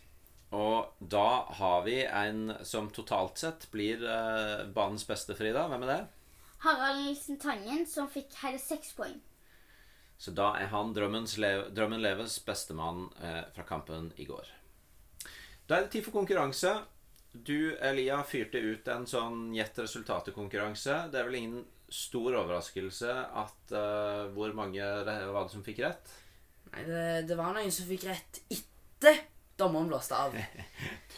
Og 0.52 0.92
da 1.00 1.46
har 1.62 1.86
vi 1.86 2.02
en 2.04 2.52
som 2.68 2.90
totalt 2.92 3.40
sett 3.40 3.70
blir 3.72 4.04
eh, 4.04 4.66
banens 4.76 5.08
beste, 5.08 5.38
Frida. 5.38 5.64
Hvem 5.72 5.86
er 5.88 5.94
det? 5.94 6.02
Harald 6.66 7.06
Nilsen 7.06 7.40
Tangen, 7.40 7.86
som 7.88 8.10
fikk 8.12 8.36
hele 8.44 8.60
seks 8.60 8.92
poeng. 8.98 9.16
Så 10.22 10.32
da 10.38 10.52
er 10.60 10.70
han 10.70 10.94
lev, 10.94 11.72
Drømmen 11.74 12.02
leves 12.02 12.38
bestemann 12.46 13.08
eh, 13.24 13.42
fra 13.56 13.64
kampen 13.66 14.12
i 14.22 14.26
går. 14.26 14.46
Da 15.66 15.78
er 15.78 15.86
det 15.88 15.94
tid 15.96 16.06
for 16.06 16.20
konkurranse. 16.20 16.76
Du, 17.32 17.74
Elia, 17.80 18.20
fyrte 18.28 18.60
ut 18.60 18.88
en 18.92 19.08
sånn 19.08 19.54
gjett 19.56 19.80
resultatet-konkurranse. 19.80 20.98
Det 21.10 21.18
er 21.18 21.30
vel 21.30 21.38
ingen 21.40 21.64
stor 21.92 22.36
overraskelse 22.38 23.14
at 23.42 23.74
uh, 23.74 24.28
hvor 24.36 24.54
mange 24.56 24.80
det 24.80 25.16
var 25.32 25.48
det 25.48 25.54
som 25.54 25.64
fikk 25.64 25.82
rett? 25.84 26.12
Nei, 26.72 26.84
det, 26.88 27.06
det 27.32 27.38
var 27.40 27.56
noen 27.56 27.72
som 27.74 27.88
fikk 27.90 28.06
rett 28.08 28.42
etter 28.52 29.24
dommeren 29.60 29.90
blåste 29.92 30.18
av. 30.18 30.36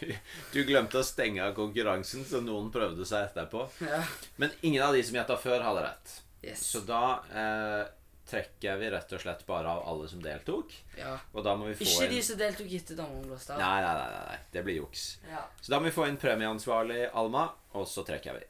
Du, 0.04 0.10
du 0.52 0.64
glemte 0.68 1.00
å 1.00 1.06
stenge 1.06 1.44
av 1.46 1.54
konkurransen, 1.56 2.26
så 2.28 2.42
noen 2.44 2.72
prøvde 2.74 3.06
seg 3.08 3.30
etterpå. 3.30 3.62
Ja. 3.86 4.02
Men 4.42 4.52
ingen 4.66 4.82
av 4.84 4.96
de 4.98 5.04
som 5.06 5.16
gjetta 5.16 5.38
før, 5.40 5.62
hadde 5.64 5.84
rett. 5.86 6.16
Yes. 6.44 6.66
Så 6.74 6.82
da 6.84 7.04
eh, 7.32 7.84
trekker 8.30 8.78
vi 8.80 8.90
rett 8.94 9.12
og 9.14 9.22
slett 9.22 9.44
bare 9.48 9.70
av 9.70 9.84
alle 9.90 10.08
som 10.08 10.22
deltok. 10.24 10.72
Ja. 10.98 11.18
Og 11.34 11.44
da 11.46 11.56
må 11.60 11.68
vi 11.70 11.76
få 11.78 11.86
Ikke 11.86 12.08
inn 12.08 12.16
de 12.16 12.22
som 12.26 12.40
deltok 12.40 12.72
etter 12.80 12.98
dommeren. 12.98 13.28
Nei, 13.60 13.80
nei, 13.84 13.94
nei, 14.00 14.08
nei, 14.14 14.24
nei. 14.30 14.38
Det 14.54 14.64
blir 14.66 14.80
juks. 14.80 15.06
Ja. 15.30 15.44
Så 15.60 15.74
da 15.74 15.80
må 15.82 15.90
vi 15.90 15.96
få 15.96 16.08
inn 16.08 16.20
premieansvarlig 16.22 17.10
Alma, 17.20 17.50
og 17.76 17.88
så 17.90 18.06
trekker 18.08 18.40
vi. 18.40 18.46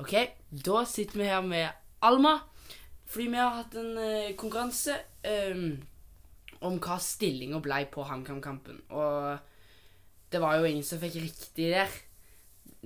Ok, 0.00 0.14
da 0.50 0.82
sitter 0.88 1.20
vi 1.20 1.28
her 1.30 1.44
med 1.46 1.68
Alma. 2.06 2.38
Fordi 3.10 3.30
vi 3.30 3.40
har 3.42 3.56
hatt 3.58 3.74
en 3.78 3.94
uh, 3.98 4.34
konkurranse 4.38 4.94
um, 5.50 5.72
om 6.66 6.76
hva 6.82 6.98
stillinga 7.02 7.58
ble 7.62 7.82
på 7.90 8.04
HamKam-kampen. 8.06 8.84
Og 8.94 10.30
det 10.30 10.42
var 10.42 10.58
jo 10.58 10.68
ingen 10.68 10.86
som 10.86 11.00
fikk 11.02 11.18
riktig 11.18 11.72
der. 11.74 11.96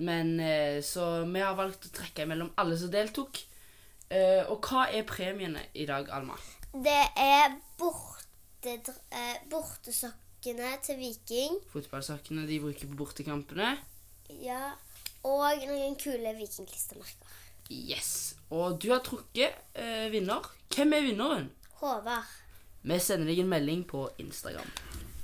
Men 0.05 0.35
uh, 0.41 0.81
Så 0.85 1.25
vi 1.29 1.43
har 1.45 1.57
valgt 1.57 1.89
å 1.89 1.93
trekke 2.01 2.25
mellom 2.29 2.53
alle 2.61 2.77
som 2.77 2.93
deltok. 2.93 3.41
Eh, 4.09 4.43
og 4.51 4.61
hva 4.61 4.85
er 4.93 5.05
premiene 5.09 5.63
i 5.73 5.87
dag, 5.89 6.09
Alma? 6.13 6.37
Det 6.71 7.01
er 7.17 7.55
borte, 7.79 8.75
eh, 9.11 9.37
bortesokkene 9.49 10.75
til 10.83 10.99
Viking. 10.99 11.57
Fotballsokkene 11.71 12.45
de 12.47 12.59
bruker 12.59 12.91
på 12.91 12.99
bortekampene. 12.99 13.77
Ja. 14.41 14.75
Og 15.25 15.65
noen 15.65 15.95
kule 15.97 16.35
vikingklistremerker. 16.37 17.33
Yes. 17.71 18.35
Og 18.53 18.77
du 18.77 18.91
har 18.91 19.01
trukket 19.01 19.55
uh, 19.73 20.11
vinner. 20.13 20.45
Hvem 20.69 20.93
er 20.93 21.07
vinneren? 21.07 21.47
Håvard. 21.79 22.29
Vi 22.85 22.99
sender 23.01 23.31
deg 23.31 23.41
en 23.41 23.49
melding 23.49 23.81
på 23.89 24.03
Instagram. 24.21 24.69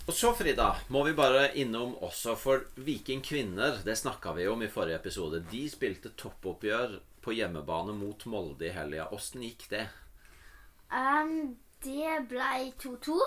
Og 0.08 0.16
så, 0.18 0.32
Frida, 0.34 0.72
må 0.90 1.04
vi 1.06 1.14
bare 1.14 1.52
innom 1.62 1.94
også 2.02 2.34
for 2.40 2.66
Viking 2.82 3.22
kvinner. 3.22 3.78
Det 3.86 3.94
snakka 4.00 4.34
vi 4.34 4.48
om 4.50 4.64
i 4.66 4.72
forrige 4.74 4.98
episode. 4.98 5.44
De 5.52 5.68
spilte 5.70 6.16
toppoppgjør 6.18 6.98
på 7.22 7.36
hjemmebane 7.38 7.94
mot 7.98 8.26
Molde 8.26 8.68
i 8.68 8.74
helga. 8.76 9.10
Åssen 9.16 9.44
gikk 9.46 9.68
det? 9.72 9.86
Um, 10.92 11.56
det 11.86 12.18
ble 12.30 12.72
2-2. 12.82 13.20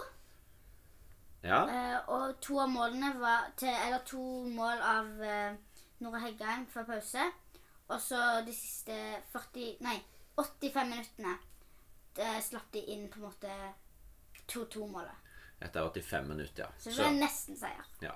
Ja? 1.45 1.63
Uh, 1.69 2.13
og 2.17 2.37
to 2.45 2.59
av 2.63 2.71
målene 2.73 3.13
var 3.21 3.51
til, 3.61 3.73
Eller 3.73 4.05
to 4.09 4.23
mål 4.49 4.85
av 4.85 5.11
uh, 5.21 5.81
Nora 6.05 6.23
Heggheim 6.25 6.67
før 6.73 6.89
pause. 6.95 7.27
Og 7.89 7.99
så 8.01 8.21
de 8.47 8.55
siste 8.57 8.97
40 9.33 9.83
Nei, 9.85 9.99
85 10.41 10.89
minuttene 10.89 11.35
det 12.15 12.43
slapp 12.47 12.73
de 12.73 12.79
inn 12.95 13.09
på 13.11 13.19
en 13.19 13.27
måte 13.27 13.55
2-2-målet. 14.47 15.33
Etter 15.59 15.83
85 15.83 16.29
minutter, 16.29 16.63
ja. 16.63 16.69
Så 16.79 16.93
det 16.93 17.01
ble 17.01 17.25
nesten 17.25 17.59
seier. 17.59 17.89
ja. 18.05 18.15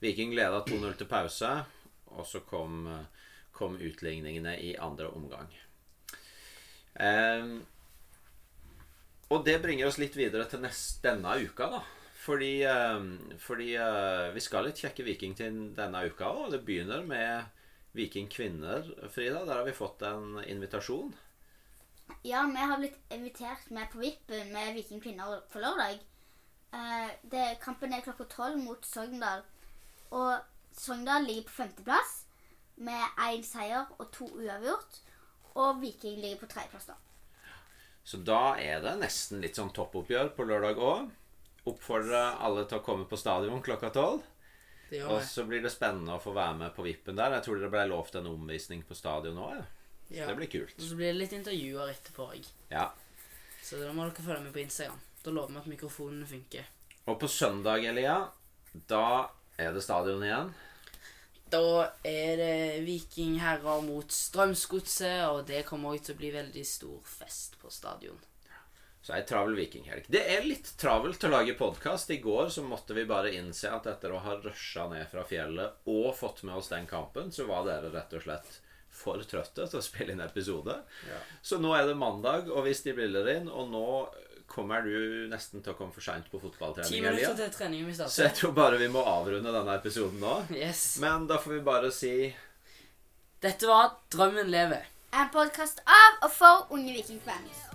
Viking 0.00 0.34
leda 0.36 0.62
2-0 0.64 0.96
til 1.00 1.08
pause, 1.08 1.50
og 2.12 2.26
så 2.28 2.40
kom, 2.48 2.88
kom 3.54 3.78
utligningene 3.80 4.56
i 4.60 4.74
andre 4.76 5.08
omgang. 5.14 5.50
Ehm, 6.94 7.58
og 9.32 9.44
det 9.46 9.60
bringer 9.62 9.88
oss 9.88 9.98
litt 9.98 10.16
videre 10.18 10.46
til 10.50 10.62
nest, 10.62 11.02
denne 11.04 11.36
uka, 11.42 11.70
da. 11.78 11.82
Fordi, 12.24 12.54
ehm, 12.68 13.10
fordi 13.40 13.74
eh, 13.76 14.30
vi 14.34 14.40
skal 14.40 14.68
litt 14.68 14.80
kjekke 14.80 15.04
Viking 15.04 15.34
til 15.36 15.60
denne 15.76 16.06
uka 16.08 16.30
òg. 16.30 16.50
Det 16.54 16.62
begynner 16.64 17.04
med 17.06 17.44
Viking 17.94 18.30
kvinner, 18.32 18.88
Frida. 19.12 19.44
Der 19.44 19.60
har 19.60 19.68
vi 19.68 19.76
fått 19.76 20.02
en 20.02 20.40
invitasjon. 20.46 21.12
Ja, 22.24 22.42
vi 22.48 22.64
har 22.64 22.80
blitt 22.80 22.98
invitert 23.12 23.70
med 23.70 23.90
på 23.92 24.00
Vippen 24.00 24.52
med 24.52 24.74
Viking 24.76 25.02
kvinner 25.04 25.44
på 25.52 25.60
lørdag. 25.60 26.00
Eh, 26.74 27.10
det, 27.22 27.44
kampen 27.62 27.92
er 27.92 28.04
klokka 28.04 28.26
tolv 28.30 28.58
mot 28.62 28.86
Sogndal. 28.88 29.44
Og 30.10 30.38
Sogndal 30.72 31.28
ligger 31.28 31.48
på 31.48 31.58
femteplass 31.62 32.23
med 32.76 33.18
én 33.28 33.42
seier 33.46 33.86
og 33.98 34.10
to 34.12 34.26
uavgjort. 34.34 35.00
Og 35.54 35.80
Viking 35.82 36.16
ligger 36.20 36.40
på 36.42 36.48
tredjeplass, 36.50 36.86
da. 36.90 36.94
Så 38.04 38.18
da 38.26 38.56
er 38.60 38.80
det 38.84 38.96
nesten 39.00 39.40
litt 39.40 39.56
sånn 39.56 39.70
toppoppgjør 39.72 40.32
på 40.36 40.44
lørdag 40.44 40.76
òg. 40.82 41.10
Oppfordrer 41.70 42.34
alle 42.44 42.66
til 42.68 42.78
å 42.80 42.84
komme 42.84 43.06
på 43.08 43.16
stadion 43.16 43.62
klokka 43.64 43.90
tolv. 43.94 44.22
Og 45.08 45.22
så 45.26 45.46
blir 45.48 45.62
det 45.64 45.72
spennende 45.72 46.12
å 46.18 46.20
få 46.22 46.34
være 46.36 46.58
med 46.58 46.74
på 46.76 46.84
vippen 46.84 47.16
der. 47.16 47.32
Jeg 47.38 47.46
tror 47.46 47.58
dere 47.58 47.70
ble 47.72 47.86
lovt 47.88 48.18
en 48.20 48.28
omvisning 48.30 48.82
på 48.86 48.94
stadion 48.98 49.38
òg. 49.40 49.56
Ja. 49.56 49.64
Så 50.10 50.14
Ja. 50.20 50.26
det 50.26 50.36
blir 50.36 50.50
kult. 50.52 50.74
Og 50.78 50.84
så 50.84 50.96
blir 50.96 51.12
det 51.12 51.16
litt 51.22 51.32
intervjuer 51.32 51.88
etterpå 51.94 52.26
òg. 52.34 52.46
Ja. 52.70 52.90
Så 53.62 53.78
da 53.80 53.92
må 53.92 54.04
dere 54.04 54.22
følge 54.26 54.42
med 54.44 54.52
på 54.52 54.60
Instagram. 54.60 55.00
Da 55.24 55.30
lover 55.30 55.52
vi 55.54 55.58
at 55.58 55.66
mikrofonene 55.66 56.26
funker. 56.26 56.64
Og 57.08 57.18
på 57.20 57.26
søndag, 57.28 57.82
Elia, 57.84 58.28
da 58.86 59.30
er 59.58 59.72
det 59.72 59.82
stadion 59.82 60.22
igjen. 60.22 60.52
Da 61.54 61.88
er 62.02 62.36
det 62.40 62.84
vikingherrer 62.86 63.82
mot 63.86 64.10
Strømsgodset, 64.10 65.20
og 65.28 65.44
det 65.46 65.62
kommer 65.68 65.94
også 65.94 66.08
til 66.08 66.16
å 66.16 66.22
bli 66.24 66.30
veldig 66.34 66.64
stor 66.66 67.02
fest 67.06 67.54
på 67.62 67.70
stadion. 67.70 68.18
Så 69.04 69.12
ei 69.12 69.22
travel 69.28 69.52
vikinghelg. 69.58 70.06
Det 70.08 70.22
er 70.32 70.46
litt 70.48 70.70
travelt 70.80 71.26
å 71.28 71.30
lage 71.30 71.54
podkast. 71.58 72.10
I 72.10 72.22
går 72.24 72.48
så 72.48 72.64
måtte 72.64 72.96
vi 72.96 73.04
bare 73.04 73.34
innse 73.36 73.68
at 73.68 73.86
etter 73.90 74.14
å 74.16 74.22
ha 74.24 74.38
rusha 74.40 74.86
ned 74.88 75.04
fra 75.10 75.26
fjellet 75.28 75.84
og 75.92 76.14
fått 76.16 76.40
med 76.48 76.56
oss 76.56 76.72
den 76.72 76.88
kampen, 76.90 77.28
så 77.30 77.44
var 77.46 77.68
dere 77.68 77.92
rett 77.92 78.16
og 78.16 78.24
slett 78.24 78.56
for 78.94 79.20
trøtte 79.28 79.66
til 79.68 79.78
å 79.78 79.84
spille 79.84 80.14
inn 80.14 80.24
episode. 80.24 80.78
Ja. 81.10 81.20
Så 81.44 81.60
nå 81.60 81.74
er 81.76 81.84
det 81.90 81.98
mandag, 82.00 82.48
og 82.48 82.64
vi 82.64 82.72
stiller 82.78 83.28
inn, 83.34 83.50
og 83.52 83.68
nå 83.74 83.86
kommer 84.54 84.82
du 84.86 85.26
nesten 85.30 85.62
til 85.64 85.74
å 85.74 85.76
komme 85.78 85.92
for 85.94 86.04
seint 86.06 86.30
på 86.30 86.38
Ti 86.38 86.46
fotballtrening. 86.46 87.02
minutter 87.02 87.24
Elia. 87.32 87.34
til 87.42 87.54
treningen 87.58 87.86
vi 87.90 87.94
Så 87.98 88.22
jeg 88.28 88.34
tror 88.38 88.52
bare 88.56 88.78
vi 88.78 88.88
må 88.88 89.02
avrunde 89.02 89.52
denne 89.52 89.74
episoden 89.80 90.20
nå. 90.22 90.36
Yes. 90.54 90.96
Men 91.02 91.26
da 91.26 91.38
får 91.42 91.56
vi 91.58 91.60
bare 91.66 91.90
si 91.92 92.14
Dette 93.42 93.66
var 93.68 93.96
Drømmen 94.14 94.48
lever. 94.50 94.86
En 95.12 95.28
podkast 95.30 95.82
av 95.86 96.24
og 96.26 96.30
for 96.32 96.66
unge 96.74 96.94
vikingfans. 96.96 97.73